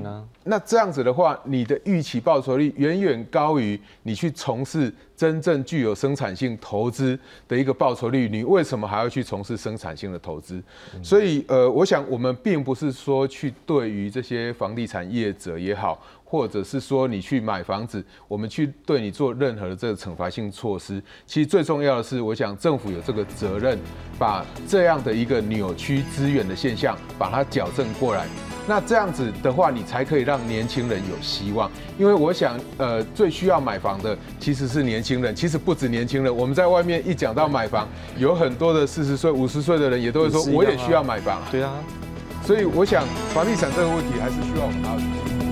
[0.44, 8.28] 那这样子的话，你的预期报酬率远远高于你去从事真正具有生产性投资的一个报酬率。
[8.28, 10.62] 你为什么还要去从事生产性的投资？
[11.02, 15.98] 所以呃，我想我们并不是说去对于这些房地产业者也好，
[16.30, 21.02] 或者是说你去买房子，我们去对你做任何的这个惩罚性措施。
[21.26, 23.76] 其实最重要的是，我想政府有这个责任，
[24.16, 28.28] 把这样的一个扭曲资源的现象，把它矫正过来。
[28.68, 31.68] 那这样子的话，你才可以让年轻人有希望。
[31.98, 36.34] 因为我想，呃，最需要买房的其实是年轻人，其实不止年轻人。
[36.34, 41.42] 我们在外面一讲到买房，有很多的四十岁、五十岁的人也都会说我也需要买房。
[41.50, 41.72] 对啊。
[42.44, 43.04] 所以我想，
[43.34, 45.49] 房地产这个问题还是需要我们。